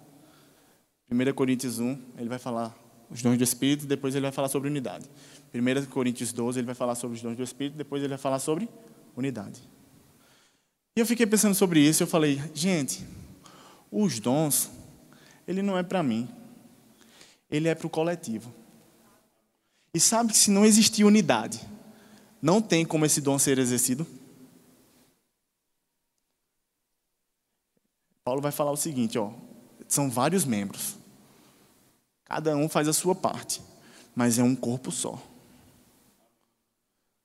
1 1.09 1.33
Coríntios 1.33 1.79
1, 1.79 1.97
ele 2.17 2.29
vai 2.29 2.39
falar 2.39 2.75
os 3.09 3.21
dons 3.21 3.37
do 3.37 3.43
Espírito, 3.43 3.85
depois 3.85 4.13
ele 4.13 4.23
vai 4.23 4.31
falar 4.31 4.49
sobre 4.49 4.69
unidade. 4.69 5.09
1 5.53 5.85
Coríntios 5.85 6.31
12, 6.33 6.59
ele 6.59 6.65
vai 6.65 6.75
falar 6.75 6.95
sobre 6.95 7.15
os 7.15 7.23
dons 7.23 7.35
do 7.35 7.43
Espírito, 7.43 7.77
depois 7.77 8.01
ele 8.01 8.09
vai 8.09 8.17
falar 8.17 8.39
sobre 8.39 8.69
unidade. 9.15 9.61
E 10.95 10.99
eu 10.99 11.05
fiquei 11.05 11.25
pensando 11.25 11.55
sobre 11.55 11.79
isso, 11.79 12.03
eu 12.03 12.07
falei, 12.07 12.41
gente, 12.53 13.05
os 13.91 14.19
dons, 14.19 14.69
ele 15.47 15.61
não 15.61 15.77
é 15.77 15.83
para 15.83 16.03
mim, 16.03 16.27
ele 17.49 17.67
é 17.67 17.75
para 17.75 17.87
o 17.87 17.89
coletivo. 17.89 18.53
E 19.93 19.99
sabe 19.99 20.31
que 20.31 20.37
se 20.37 20.51
não 20.51 20.65
existir 20.65 21.03
unidade, 21.03 21.61
não 22.41 22.61
tem 22.61 22.85
como 22.85 23.05
esse 23.05 23.21
dom 23.21 23.39
ser 23.39 23.57
exercido? 23.57 24.05
Paulo 28.23 28.41
vai 28.41 28.51
falar 28.51 28.71
o 28.71 28.77
seguinte, 28.77 29.17
ó, 29.17 29.31
são 29.87 30.09
vários 30.09 30.43
membros. 30.43 30.95
Cada 32.25 32.55
um 32.57 32.67
faz 32.67 32.87
a 32.87 32.93
sua 32.93 33.15
parte, 33.15 33.61
mas 34.13 34.37
é 34.37 34.43
um 34.43 34.55
corpo 34.55 34.91
só. 34.91 35.17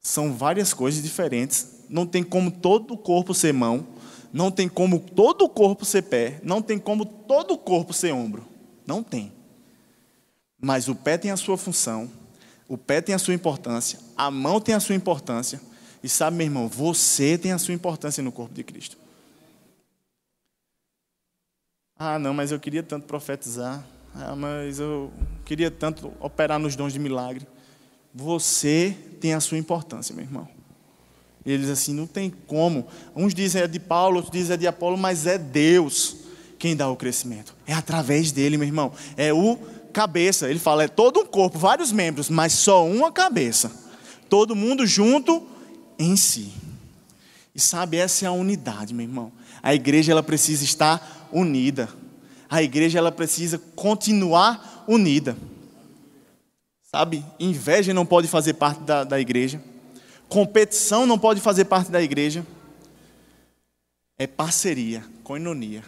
São 0.01 0.33
várias 0.33 0.73
coisas 0.73 1.03
diferentes. 1.03 1.83
Não 1.89 2.07
tem 2.07 2.23
como 2.23 2.51
todo 2.51 2.95
o 2.95 2.99
corpo 2.99 3.35
ser 3.35 3.53
mão, 3.53 3.87
não 4.33 4.51
tem 4.51 4.69
como 4.69 4.99
todo 4.99 5.45
o 5.45 5.49
corpo 5.49 5.85
ser 5.85 6.03
pé, 6.03 6.41
não 6.43 6.63
tem 6.63 6.79
como 6.79 7.05
todo 7.05 7.55
o 7.55 7.59
corpo 7.59 7.93
ser 7.93 8.13
ombro. 8.13 8.47
Não 8.87 9.03
tem. 9.03 9.33
Mas 10.64 10.87
o 10.87 10.94
pé 10.94 11.18
tem 11.18 11.33
a 11.33 11.37
sua 11.37 11.59
função, 11.59 12.09
o 12.68 12.79
pé 12.79 13.01
tem 13.01 13.12
a 13.12 13.18
sua 13.18 13.35
importância, 13.35 13.98
a 14.16 14.31
mão 14.31 14.61
tem 14.61 14.77
a 14.77 14.81
sua 14.81 14.94
importância. 14.94 15.61
E 16.05 16.09
sabe, 16.09 16.37
meu 16.37 16.46
irmão, 16.46 16.68
você 16.68 17.37
tem 17.37 17.51
a 17.51 17.59
sua 17.59 17.75
importância 17.75 18.22
no 18.22 18.31
corpo 18.31 18.55
de 18.55 18.62
Cristo. 18.62 18.96
Ah, 21.98 22.18
não, 22.18 22.33
mas 22.33 22.53
eu 22.53 22.61
queria 22.61 22.83
tanto 22.83 23.07
profetizar. 23.07 23.85
Ah, 24.14 24.37
mas 24.37 24.79
eu 24.79 25.12
queria 25.44 25.70
tanto 25.70 26.12
operar 26.20 26.59
nos 26.59 26.77
dons 26.77 26.92
de 26.92 26.98
milagre. 26.98 27.46
Você 28.14 28.96
tem 29.20 29.35
a 29.35 29.40
sua 29.40 29.59
importância, 29.59 30.14
meu 30.14 30.25
irmão. 30.25 30.48
E 31.44 31.51
eles 31.51 31.68
assim, 31.68 31.92
não 31.92 32.07
tem 32.07 32.31
como. 32.31 32.87
Uns 33.16 33.35
dizem 33.35 33.62
é 33.62 33.66
de 33.66 33.81
Paulo, 33.81 34.16
outros 34.16 34.33
dizem 34.33 34.55
é 34.55 34.57
de 34.57 34.66
Apolo, 34.66 34.96
mas 34.96 35.27
é 35.27 35.38
Deus 35.38 36.16
quem 36.59 36.77
dá 36.77 36.88
o 36.88 36.94
crescimento. 36.94 37.55
É 37.66 37.72
através 37.72 38.31
dele, 38.31 38.57
meu 38.57 38.66
irmão. 38.66 38.92
É 39.16 39.33
o 39.33 39.59
cabeça. 39.93 40.49
Ele 40.51 40.59
fala, 40.59 40.85
é 40.85 40.89
todo 40.89 41.21
um 41.21 41.27
corpo, 41.27 41.59
vários 41.59 41.93
membros, 41.93 42.29
mas 42.29 42.53
só 42.53 42.87
uma 42.87 43.13
cabeça. 43.13 43.71
Todo 44.29 44.57
mundo 44.57 44.87
junto 44.87 45.47
em 45.99 46.17
si. 46.17 46.53
E 47.55 47.61
sabe, 47.61 47.99
essa 47.99 48.25
é 48.25 48.29
a 48.29 48.33
unidade, 48.33 48.95
meu 48.95 49.05
irmão. 49.05 49.31
A 49.63 49.75
igreja 49.75 50.11
ela 50.11 50.23
precisa 50.23 50.65
estar 50.65 51.29
unida 51.31 51.89
a 52.53 52.63
igreja 52.63 52.99
ela 52.99 53.11
precisa 53.11 53.59
continuar 53.75 54.85
unida. 54.87 55.35
Sabe? 56.83 57.25
Inveja 57.41 57.95
não 57.95 58.05
pode 58.05 58.29
fazer 58.29 58.53
parte 58.53 58.83
da, 58.83 59.05
da 59.05 59.19
igreja. 59.19 59.59
Competição 60.29 61.07
não 61.07 61.19
pode 61.19 61.41
fazer 61.41 61.65
parte 61.65 61.91
da 61.91 62.03
igreja. 62.03 62.47
É 64.19 64.27
parceria, 64.27 65.03
coinonia. 65.25 65.83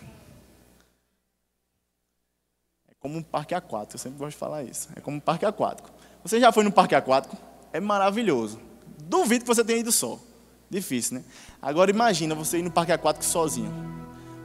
Como 3.05 3.19
um 3.19 3.23
parque 3.23 3.55
aquático, 3.55 3.97
eu 3.97 3.99
sempre 3.99 4.19
gosto 4.19 4.31
de 4.31 4.39
falar 4.39 4.63
isso. 4.63 4.89
É 4.97 5.01
como 5.03 5.19
um 5.19 5.21
parque 5.21 5.45
aquático. 5.45 5.91
Você 6.23 6.41
já 6.41 6.51
foi 6.51 6.65
no 6.65 6.73
parque 6.73 6.95
aquático? 6.95 7.37
É 7.71 7.79
maravilhoso. 7.79 8.59
Duvido 9.03 9.45
que 9.45 9.47
você 9.47 9.63
tenha 9.63 9.81
ido 9.81 9.93
só. 9.93 10.19
Difícil, 10.71 11.19
né? 11.19 11.25
Agora 11.61 11.91
imagina 11.91 12.35
você 12.35 12.61
ir 12.61 12.63
no 12.63 12.71
parque 12.71 12.93
aquático 12.93 13.23
sozinho. 13.23 13.71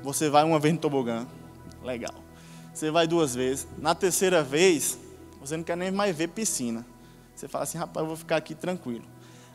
Você 0.03 0.29
vai 0.29 0.43
uma 0.43 0.59
vez 0.59 0.73
no 0.73 0.79
tobogã, 0.81 1.25
Legal. 1.81 2.13
Você 2.73 2.91
vai 2.91 3.07
duas 3.07 3.33
vezes. 3.33 3.65
Na 3.77 3.95
terceira 3.95 4.43
vez, 4.43 4.99
você 5.39 5.55
não 5.55 5.63
quer 5.63 5.77
nem 5.77 5.89
mais 5.89 6.13
ver 6.13 6.27
piscina. 6.27 6.85
Você 7.33 7.47
fala 7.47 7.63
assim, 7.63 7.77
rapaz, 7.77 8.03
eu 8.03 8.07
vou 8.07 8.17
ficar 8.17 8.35
aqui 8.35 8.53
tranquilo. 8.53 9.05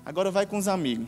Agora 0.02 0.30
vai 0.30 0.46
com 0.46 0.56
os 0.56 0.66
amigos. 0.66 1.06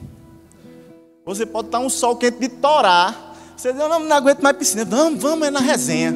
Você 1.24 1.46
pode 1.46 1.68
estar 1.68 1.78
um 1.78 1.88
sol 1.88 2.14
quente 2.16 2.40
de 2.40 2.50
torar. 2.50 3.34
Você 3.56 3.72
diz, 3.72 3.80
não, 3.80 4.00
não 4.00 4.16
aguento 4.16 4.42
mais 4.42 4.54
piscina. 4.54 4.84
Vamos, 4.84 5.18
vamos, 5.18 5.48
é 5.48 5.50
na 5.50 5.60
resenha. 5.60 6.12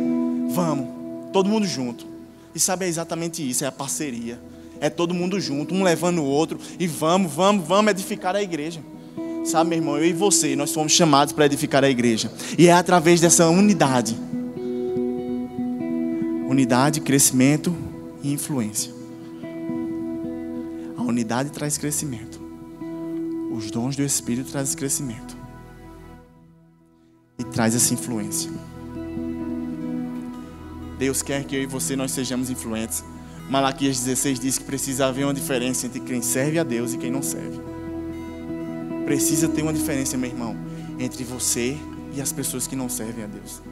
Vamos. 0.51 1.00
Todo 1.33 1.49
mundo 1.49 1.67
junto. 1.67 2.07
E 2.55 2.61
sabe, 2.61 2.85
é 2.85 2.89
exatamente 2.89 3.49
isso, 3.49 3.65
é 3.65 3.67
a 3.67 3.73
parceria. 3.73 4.39
É 4.81 4.89
todo 4.89 5.15
mundo 5.15 5.39
junto, 5.39 5.75
um 5.75 5.83
levando 5.83 6.19
o 6.19 6.25
outro. 6.25 6.59
E 6.79 6.87
vamos, 6.87 7.33
vamos, 7.33 7.67
vamos 7.67 7.91
edificar 7.91 8.35
a 8.35 8.43
igreja. 8.43 8.81
Sabe, 9.45 9.71
meu 9.71 9.79
irmão, 9.79 9.99
eu 9.99 10.05
e 10.05 10.13
você, 10.13 10.55
nós 10.57 10.73
fomos 10.73 10.93
chamados 10.93 11.33
para 11.33 11.47
edificar 11.47 11.85
a 11.85 11.91
igreja. 11.91 12.31
E 12.59 12.67
é 12.67 12.73
através 12.73 13.21
dessa 13.21 13.49
unidade 13.49 14.17
Unidade, 16.51 17.01
crescimento 17.01 17.73
e 18.25 18.33
influência. 18.33 18.93
A 20.97 21.03
unidade 21.03 21.51
traz 21.51 21.79
crescimento. 21.79 22.41
Os 23.53 23.71
dons 23.71 23.95
do 23.95 24.03
Espírito 24.03 24.51
trazem 24.51 24.77
crescimento. 24.77 25.37
E 27.39 27.45
traz 27.45 27.77
essa 27.77 27.95
influência. 27.95 28.51
Deus 31.01 31.23
quer 31.23 31.45
que 31.45 31.57
eu 31.57 31.63
e 31.63 31.67
você 31.67 31.97
nós 31.97 32.11
sejamos 32.11 32.51
influentes. 32.51 33.03
Malaquias 33.49 33.99
16 34.01 34.39
diz 34.39 34.59
que 34.59 34.65
precisa 34.65 35.07
haver 35.07 35.25
uma 35.25 35.33
diferença 35.33 35.87
entre 35.87 35.99
quem 35.99 36.21
serve 36.21 36.59
a 36.59 36.63
Deus 36.63 36.93
e 36.93 36.99
quem 36.99 37.11
não 37.11 37.23
serve. 37.23 37.59
Precisa 39.07 39.49
ter 39.49 39.63
uma 39.63 39.73
diferença, 39.73 40.19
meu 40.19 40.29
irmão, 40.29 40.55
entre 40.99 41.25
você 41.25 41.75
e 42.15 42.21
as 42.21 42.33
pessoas 42.33 42.67
que 42.67 42.77
não 42.77 42.91
servem 42.91 43.25
a 43.25 43.27
Deus. 43.27 43.63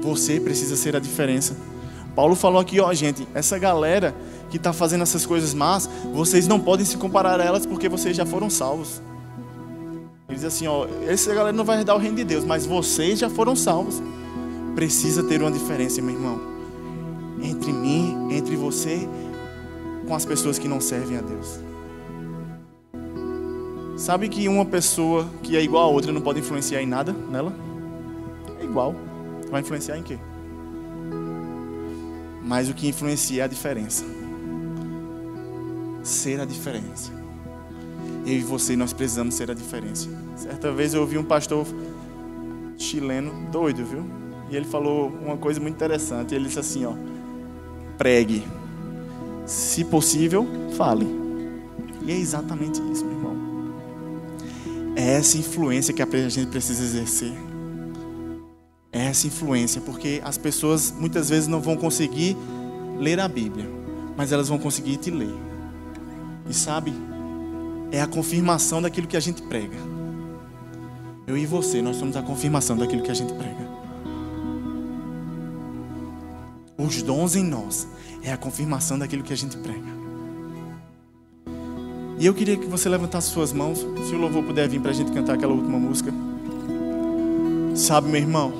Você 0.00 0.38
precisa 0.38 0.76
ser 0.76 0.94
a 0.94 1.00
diferença. 1.00 1.56
Paulo 2.14 2.36
falou 2.36 2.60
aqui, 2.60 2.78
ó, 2.78 2.94
gente, 2.94 3.26
essa 3.34 3.58
galera 3.58 4.14
que 4.48 4.58
está 4.58 4.72
fazendo 4.72 5.02
essas 5.02 5.26
coisas 5.26 5.52
más, 5.52 5.90
vocês 6.14 6.46
não 6.46 6.60
podem 6.60 6.86
se 6.86 6.96
comparar 6.96 7.40
a 7.40 7.44
elas 7.44 7.66
porque 7.66 7.88
vocês 7.88 8.16
já 8.16 8.24
foram 8.24 8.48
salvos. 8.48 9.02
Ele 10.28 10.36
diz 10.36 10.44
assim, 10.44 10.68
ó, 10.68 10.86
essa 11.08 11.34
galera 11.34 11.56
não 11.56 11.64
vai 11.64 11.80
herdar 11.80 11.96
o 11.96 11.98
reino 11.98 12.16
de 12.16 12.24
Deus, 12.24 12.44
mas 12.44 12.64
vocês 12.64 13.18
já 13.18 13.28
foram 13.28 13.56
salvos. 13.56 14.00
Precisa 14.74 15.22
ter 15.22 15.40
uma 15.40 15.50
diferença, 15.50 16.00
meu 16.00 16.14
irmão, 16.14 16.40
entre 17.42 17.72
mim, 17.72 18.28
entre 18.30 18.56
você, 18.56 19.08
com 20.06 20.14
as 20.14 20.24
pessoas 20.24 20.58
que 20.58 20.66
não 20.66 20.80
servem 20.80 21.18
a 21.18 21.20
Deus. 21.20 21.60
Sabe 23.96 24.28
que 24.28 24.48
uma 24.48 24.64
pessoa 24.64 25.28
que 25.42 25.56
é 25.56 25.62
igual 25.62 25.84
a 25.84 25.92
outra 25.92 26.10
não 26.12 26.20
pode 26.20 26.40
influenciar 26.40 26.82
em 26.82 26.86
nada 26.86 27.12
nela? 27.12 27.52
É 28.58 28.64
igual. 28.64 28.94
Vai 29.50 29.60
influenciar 29.60 29.98
em 29.98 30.02
quê? 30.02 30.18
Mas 32.42 32.68
o 32.68 32.74
que 32.74 32.88
influencia 32.88 33.42
é 33.42 33.44
a 33.44 33.48
diferença. 33.48 34.04
Ser 36.02 36.40
a 36.40 36.44
diferença. 36.44 37.12
Eu 38.26 38.32
e 38.32 38.40
você, 38.40 38.74
nós 38.74 38.92
precisamos 38.92 39.34
ser 39.34 39.50
a 39.50 39.54
diferença. 39.54 40.08
Certa 40.36 40.72
vez 40.72 40.94
eu 40.94 41.02
ouvi 41.02 41.18
um 41.18 41.24
pastor 41.24 41.66
chileno 42.76 43.32
doido, 43.50 43.84
viu? 43.84 44.21
E 44.52 44.56
ele 44.56 44.66
falou 44.66 45.08
uma 45.08 45.38
coisa 45.38 45.58
muito 45.58 45.74
interessante. 45.74 46.34
Ele 46.34 46.44
disse 46.44 46.58
assim, 46.58 46.84
ó: 46.84 46.92
pregue. 47.96 48.46
Se 49.46 49.82
possível, 49.82 50.46
fale. 50.76 51.06
E 52.02 52.12
é 52.12 52.16
exatamente 52.16 52.80
isso, 52.92 53.04
meu 53.04 53.16
irmão. 53.16 53.36
É 54.94 55.14
essa 55.14 55.38
influência 55.38 55.94
que 55.94 56.02
a 56.02 56.28
gente 56.28 56.50
precisa 56.50 56.82
exercer. 56.82 57.32
É 58.92 59.06
essa 59.06 59.26
influência, 59.26 59.80
porque 59.80 60.20
as 60.22 60.36
pessoas 60.36 60.92
muitas 60.92 61.30
vezes 61.30 61.48
não 61.48 61.60
vão 61.60 61.74
conseguir 61.74 62.36
ler 62.98 63.18
a 63.20 63.26
Bíblia, 63.26 63.66
mas 64.16 64.32
elas 64.32 64.50
vão 64.50 64.58
conseguir 64.58 64.98
te 64.98 65.10
ler. 65.10 65.34
E 66.46 66.52
sabe, 66.52 66.92
é 67.90 68.02
a 68.02 68.06
confirmação 68.06 68.82
daquilo 68.82 69.06
que 69.06 69.16
a 69.16 69.20
gente 69.20 69.40
prega. 69.42 69.78
Eu 71.26 71.38
e 71.38 71.46
você, 71.46 71.80
nós 71.80 71.96
somos 71.96 72.16
a 72.16 72.22
confirmação 72.22 72.76
daquilo 72.76 73.02
que 73.02 73.10
a 73.10 73.14
gente 73.14 73.32
prega. 73.32 73.51
Os 76.82 77.00
dons 77.00 77.36
em 77.36 77.44
nós 77.44 77.86
é 78.24 78.32
a 78.32 78.36
confirmação 78.36 78.98
daquilo 78.98 79.22
que 79.22 79.32
a 79.32 79.36
gente 79.36 79.56
prega. 79.56 80.02
E 82.18 82.26
eu 82.26 82.34
queria 82.34 82.56
que 82.56 82.66
você 82.66 82.88
levantasse 82.88 83.30
suas 83.30 83.52
mãos, 83.52 83.78
se 83.78 84.14
o 84.14 84.18
louvor 84.18 84.42
puder 84.42 84.68
vir 84.68 84.80
para 84.80 84.90
a 84.90 84.94
gente 84.94 85.12
cantar 85.12 85.34
aquela 85.34 85.52
última 85.52 85.78
música. 85.78 86.12
Sabe, 87.74 88.08
meu 88.08 88.20
irmão, 88.20 88.52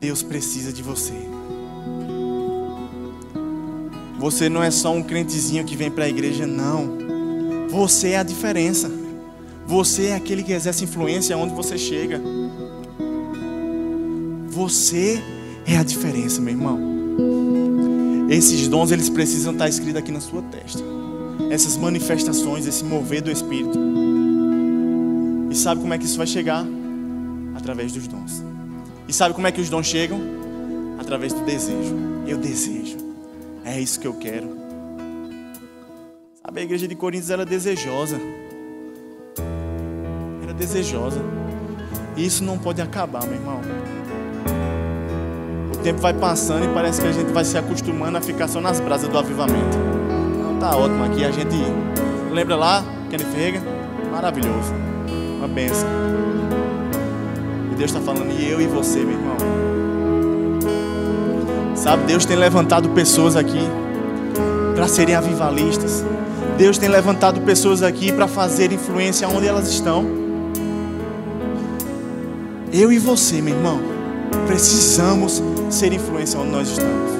Deus 0.00 0.22
precisa 0.22 0.72
de 0.72 0.82
você. 0.82 1.14
Você 4.18 4.48
não 4.48 4.62
é 4.62 4.70
só 4.70 4.92
um 4.92 5.02
crentezinho 5.02 5.64
que 5.64 5.76
vem 5.76 5.90
para 5.90 6.04
a 6.04 6.08
igreja, 6.08 6.46
não. 6.46 6.98
Você 7.70 8.10
é 8.10 8.18
a 8.18 8.22
diferença. 8.24 8.90
Você 9.66 10.06
é 10.06 10.16
aquele 10.16 10.42
que 10.42 10.52
exerce 10.52 10.84
influência 10.84 11.36
onde 11.36 11.54
você 11.54 11.78
chega. 11.78 12.20
Você 14.48 15.22
é 15.22 15.35
a 15.74 15.82
diferença, 15.82 16.40
meu 16.40 16.54
irmão. 16.54 16.78
Esses 18.28 18.68
dons 18.68 18.92
eles 18.92 19.08
precisam 19.08 19.52
estar 19.52 19.68
escritos 19.68 19.96
aqui 19.96 20.12
na 20.12 20.20
sua 20.20 20.42
testa. 20.42 20.82
Essas 21.50 21.76
manifestações, 21.76 22.66
esse 22.66 22.84
mover 22.84 23.22
do 23.22 23.30
Espírito. 23.30 23.78
E 25.50 25.54
sabe 25.56 25.80
como 25.80 25.94
é 25.94 25.98
que 25.98 26.04
isso 26.04 26.18
vai 26.18 26.26
chegar? 26.26 26.64
Através 27.56 27.92
dos 27.92 28.06
dons. 28.06 28.44
E 29.08 29.12
sabe 29.12 29.34
como 29.34 29.46
é 29.46 29.52
que 29.52 29.60
os 29.60 29.70
dons 29.70 29.86
chegam? 29.86 30.20
Através 30.98 31.32
do 31.32 31.44
desejo. 31.44 31.96
Eu 32.26 32.38
desejo. 32.38 32.98
É 33.64 33.80
isso 33.80 33.98
que 33.98 34.06
eu 34.06 34.14
quero. 34.14 34.56
Sabe, 36.42 36.60
a 36.60 36.62
igreja 36.62 36.86
de 36.86 36.94
Coríntios 36.94 37.30
era 37.30 37.44
desejosa. 37.44 38.20
Era 40.42 40.52
desejosa. 40.54 41.20
E 42.16 42.24
isso 42.24 42.44
não 42.44 42.58
pode 42.58 42.80
acabar, 42.80 43.24
meu 43.24 43.34
irmão. 43.34 43.60
Tempo 45.86 46.00
vai 46.00 46.14
passando 46.14 46.64
e 46.64 46.68
parece 46.74 47.00
que 47.00 47.06
a 47.06 47.12
gente 47.12 47.32
vai 47.32 47.44
se 47.44 47.56
acostumando 47.56 48.18
a 48.18 48.20
ficar 48.20 48.48
só 48.48 48.60
nas 48.60 48.80
brasas 48.80 49.08
do 49.08 49.16
avivamento. 49.16 49.78
Não, 50.36 50.58
tá 50.58 50.76
ótimo 50.76 51.04
aqui. 51.04 51.24
A 51.24 51.30
gente 51.30 51.54
lembra 52.32 52.56
lá, 52.56 52.84
Kenneth 53.08 53.32
Reagan? 53.32 53.60
Maravilhoso. 54.10 54.74
Uma 55.38 55.46
benção. 55.46 55.88
E 57.70 57.76
Deus 57.76 57.92
está 57.92 58.00
falando, 58.00 58.32
e 58.32 58.50
eu 58.50 58.60
e 58.60 58.66
você, 58.66 58.98
meu 58.98 59.12
irmão. 59.12 59.36
Sabe, 61.76 62.02
Deus 62.02 62.24
tem 62.24 62.36
levantado 62.36 62.88
pessoas 62.88 63.36
aqui 63.36 63.62
para 64.74 64.88
serem 64.88 65.14
avivalistas. 65.14 66.04
Deus 66.58 66.78
tem 66.78 66.88
levantado 66.88 67.42
pessoas 67.42 67.84
aqui 67.84 68.10
para 68.10 68.26
fazer 68.26 68.72
influência 68.72 69.28
onde 69.28 69.46
elas 69.46 69.68
estão. 69.68 70.04
Eu 72.72 72.90
e 72.90 72.98
você, 72.98 73.40
meu 73.40 73.54
irmão, 73.54 73.95
precisamos 74.46 75.42
ser 75.70 75.92
influência 75.92 76.38
onde 76.38 76.50
nós 76.50 76.68
estamos. 76.68 77.10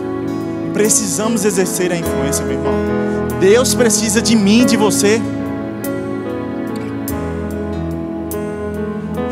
Precisamos 0.73 1.45
exercer 1.45 1.91
a 1.93 1.97
influência, 1.97 2.45
meu 2.45 2.55
irmão. 2.55 2.75
Deus 3.41 3.75
precisa 3.75 4.23
de 4.23 4.37
mim, 4.37 4.65
de 4.65 4.77
você. 4.77 5.21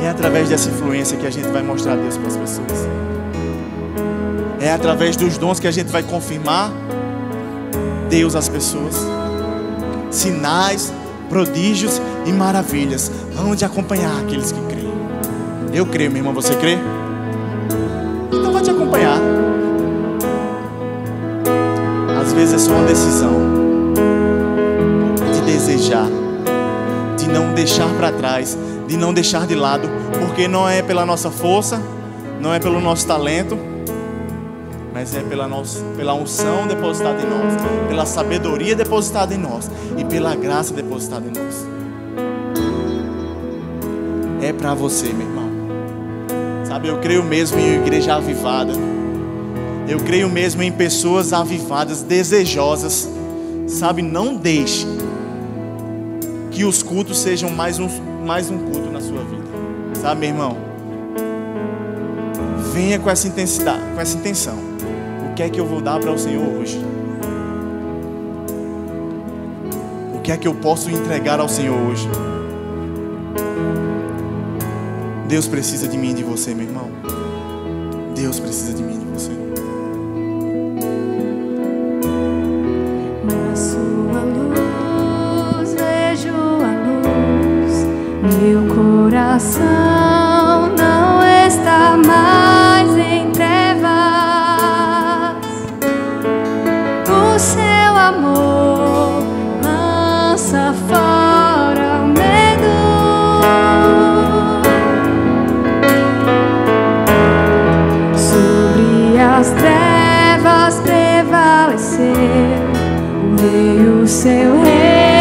É 0.03 0.09
através 0.09 0.49
dessa 0.49 0.69
influência 0.69 1.17
que 1.17 1.27
a 1.27 1.31
gente 1.31 1.49
vai 1.49 1.63
mostrar 1.63 1.97
Deus 1.97 2.17
para 2.17 2.29
as 2.29 2.37
pessoas. 2.37 2.89
É 4.61 4.73
através 4.73 5.17
dos 5.17 5.37
dons 5.37 5.61
que 5.61 5.67
a 5.67 5.71
gente 5.71 5.91
vai 5.91 6.03
confirmar 6.03 6.73
Deus 8.09 8.35
às 8.35 8.49
pessoas. 8.49 8.95
Sinais, 10.11 10.93
prodígios 11.29 12.01
e 12.25 12.33
maravilhas 12.33 13.11
hão 13.37 13.55
de 13.55 13.65
acompanhar 13.65 14.19
aqueles 14.21 14.53
que 14.53 14.61
creem. 14.63 14.93
Eu 15.73 15.85
creio, 15.87 16.11
meu 16.11 16.21
irmão, 16.21 16.33
você 16.33 16.55
crê? 16.55 16.79
É 22.55 22.59
só 22.59 22.71
uma 22.71 22.85
decisão 22.85 23.33
de 25.33 25.41
desejar, 25.41 26.07
de 27.19 27.27
não 27.27 27.53
deixar 27.53 27.89
para 27.97 28.13
trás, 28.13 28.57
de 28.87 28.97
não 28.97 29.13
deixar 29.13 29.45
de 29.45 29.57
lado, 29.57 29.89
porque 30.21 30.47
não 30.47 30.69
é 30.69 30.81
pela 30.81 31.05
nossa 31.05 31.33
força, 31.33 31.83
não 32.41 32.55
é 32.55 32.61
pelo 32.61 32.81
nosso 32.81 33.09
talento, 33.09 33.59
mas 34.93 35.17
é 35.17 35.21
pela, 35.23 35.49
nossa, 35.49 35.83
pela 35.97 36.15
unção 36.15 36.69
depositada 36.69 37.21
em 37.21 37.29
nós, 37.29 37.55
pela 37.89 38.07
sabedoria 38.07 38.77
depositada 38.77 39.35
em 39.35 39.39
nós 39.39 39.69
e 39.99 40.05
pela 40.05 40.37
graça 40.37 40.73
depositada 40.73 41.27
em 41.27 41.33
nós. 41.33 41.67
É 44.41 44.53
para 44.53 44.75
você, 44.75 45.09
meu 45.13 45.27
irmão. 45.27 45.51
Sabe, 46.65 46.87
eu 46.87 46.99
creio 46.99 47.25
mesmo 47.25 47.59
em 47.59 47.83
igreja 47.83 48.15
avivada. 48.15 48.94
Eu 49.87 50.01
creio 50.01 50.31
mesmo 50.31 50.63
em 50.63 50.73
pessoas 50.73 51.33
avivadas, 51.33 52.03
desejosas. 52.03 53.09
Sabe, 53.67 54.01
não 54.03 54.35
deixe 54.35 54.87
que 56.51 56.65
os 56.65 56.83
cultos 56.83 57.19
sejam 57.19 57.51
mais 57.51 57.79
um, 57.79 57.89
mais 58.25 58.51
um 58.51 58.59
culto 58.59 58.91
na 58.91 59.01
sua 59.01 59.23
vida. 59.25 59.45
Sabe, 60.01 60.21
meu 60.21 60.31
irmão? 60.31 60.57
Venha 62.73 62.99
com 62.99 63.11
essa 63.11 63.29
intensidade, 63.29 63.83
com 63.95 64.01
essa 64.01 64.17
intenção. 64.17 64.57
O 65.31 65.35
que 65.35 65.43
é 65.43 65.51
que 65.51 65.61
eu 65.61 65.67
vou 65.67 65.81
dar 65.81 66.01
para 66.01 66.13
o 66.13 66.19
Senhor 66.19 66.47
hoje? 66.47 66.81
O 70.15 70.21
que 70.21 70.33
é 70.33 70.37
que 70.39 70.49
eu 70.49 70.55
posso 70.55 70.91
entregar 70.91 71.41
ao 71.41 71.49
Senhor 71.49 71.77
hoje? 71.77 72.09
Deus 75.29 75.47
precisa 75.47 75.87
de 75.87 75.99
mim 75.99 76.13
e 76.13 76.15
de 76.15 76.23
você, 76.23 76.55
meu 76.55 76.67
irmão. 76.67 76.91
Deus 78.15 78.41
precisa 78.41 78.73
de 78.73 78.83
mim 78.83 79.04
prevaleceu 110.81 112.05
o 113.25 113.37
rei, 113.41 114.03
o 114.03 114.07
seu 114.07 114.63
reino 114.63 115.14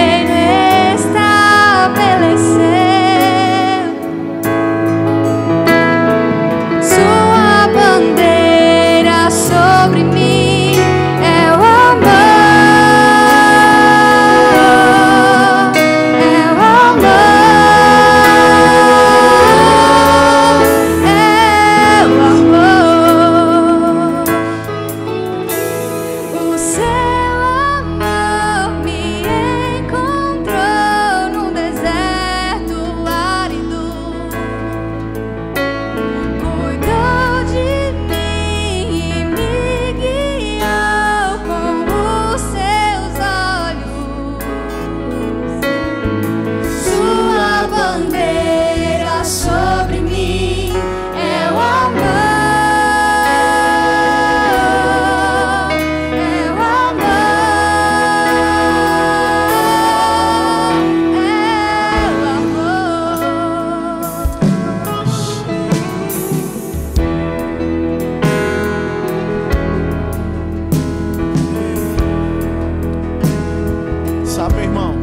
meu 74.53 74.63
irmão. 74.63 74.95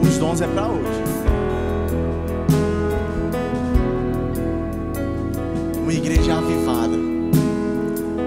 Os 0.00 0.18
dons 0.18 0.40
é 0.40 0.46
para 0.46 0.66
hoje. 0.66 1.02
Uma 5.82 5.92
igreja 5.92 6.38
avivada. 6.38 6.96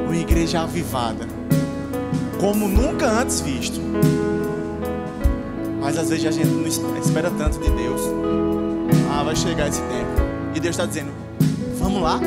Uma 0.05 0.15
igreja 0.15 0.61
avivada. 0.61 1.27
Como 2.39 2.67
nunca 2.67 3.07
antes 3.07 3.41
visto. 3.41 3.79
Mas 5.79 5.97
às 5.97 6.09
vezes 6.09 6.25
a 6.25 6.31
gente 6.31 6.47
não 6.47 6.97
espera 6.97 7.29
tanto 7.31 7.59
de 7.59 7.69
Deus. 7.69 8.01
Ah, 9.11 9.23
vai 9.23 9.35
chegar 9.35 9.67
esse 9.67 9.81
tempo. 9.81 10.21
E 10.55 10.59
Deus 10.59 10.75
está 10.75 10.85
dizendo: 10.85 11.11
Vamos 11.77 12.01
lá, 12.01 12.19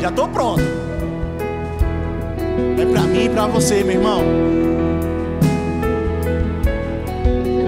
já 0.00 0.08
estou 0.08 0.28
pronto. 0.28 0.91
É 2.80 2.86
para 2.86 3.02
mim 3.02 3.24
e 3.24 3.28
para 3.28 3.46
você, 3.46 3.82
meu 3.84 3.96
irmão. 3.96 4.22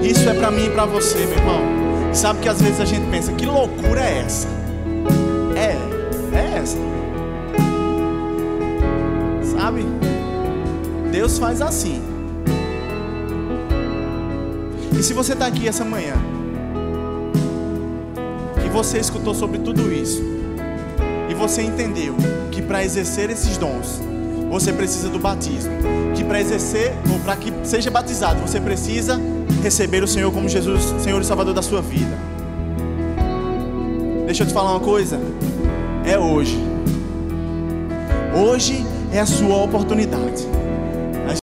Isso 0.02 0.28
é 0.28 0.34
para 0.34 0.50
mim 0.50 0.66
e 0.66 0.70
para 0.70 0.86
você, 0.86 1.18
meu 1.26 1.38
irmão. 1.38 1.60
Sabe 2.12 2.40
que 2.40 2.48
às 2.48 2.60
vezes 2.60 2.80
a 2.80 2.84
gente 2.84 3.08
pensa: 3.10 3.32
Que 3.32 3.46
loucura 3.46 4.00
é 4.00 4.18
essa? 4.18 4.48
É, 5.56 5.76
é 6.36 6.58
essa. 6.58 6.78
Sabe? 9.42 9.84
Deus 11.10 11.38
faz 11.38 11.60
assim. 11.60 12.02
E 14.98 15.02
se 15.02 15.12
você 15.12 15.32
está 15.32 15.46
aqui 15.46 15.66
essa 15.66 15.84
manhã, 15.84 16.14
que 18.62 18.68
você 18.68 18.98
escutou 18.98 19.34
sobre 19.34 19.58
tudo 19.58 19.92
isso, 19.92 20.22
e 21.28 21.34
você 21.34 21.62
entendeu 21.62 22.14
que 22.50 22.62
para 22.62 22.84
exercer 22.84 23.30
esses 23.30 23.56
dons, 23.56 24.00
você 24.50 24.72
precisa 24.72 25.08
do 25.08 25.18
batismo, 25.18 25.72
que 26.14 26.24
para 26.24 26.40
exercer 26.40 26.92
ou 27.12 27.18
para 27.20 27.36
que 27.36 27.52
seja 27.64 27.90
batizado, 27.90 28.40
você 28.40 28.60
precisa 28.60 29.20
receber 29.62 30.02
o 30.02 30.08
Senhor 30.08 30.32
como 30.32 30.48
Jesus, 30.48 30.94
Senhor 30.98 31.20
e 31.20 31.24
Salvador 31.24 31.54
da 31.54 31.62
sua 31.62 31.80
vida. 31.80 32.16
Deixa 34.26 34.42
eu 34.42 34.46
te 34.46 34.52
falar 34.52 34.72
uma 34.72 34.80
coisa, 34.80 35.20
é 36.04 36.18
hoje. 36.18 36.58
Hoje 38.34 38.84
é 39.12 39.20
a 39.20 39.26
sua 39.26 39.62
oportunidade. 39.62 40.46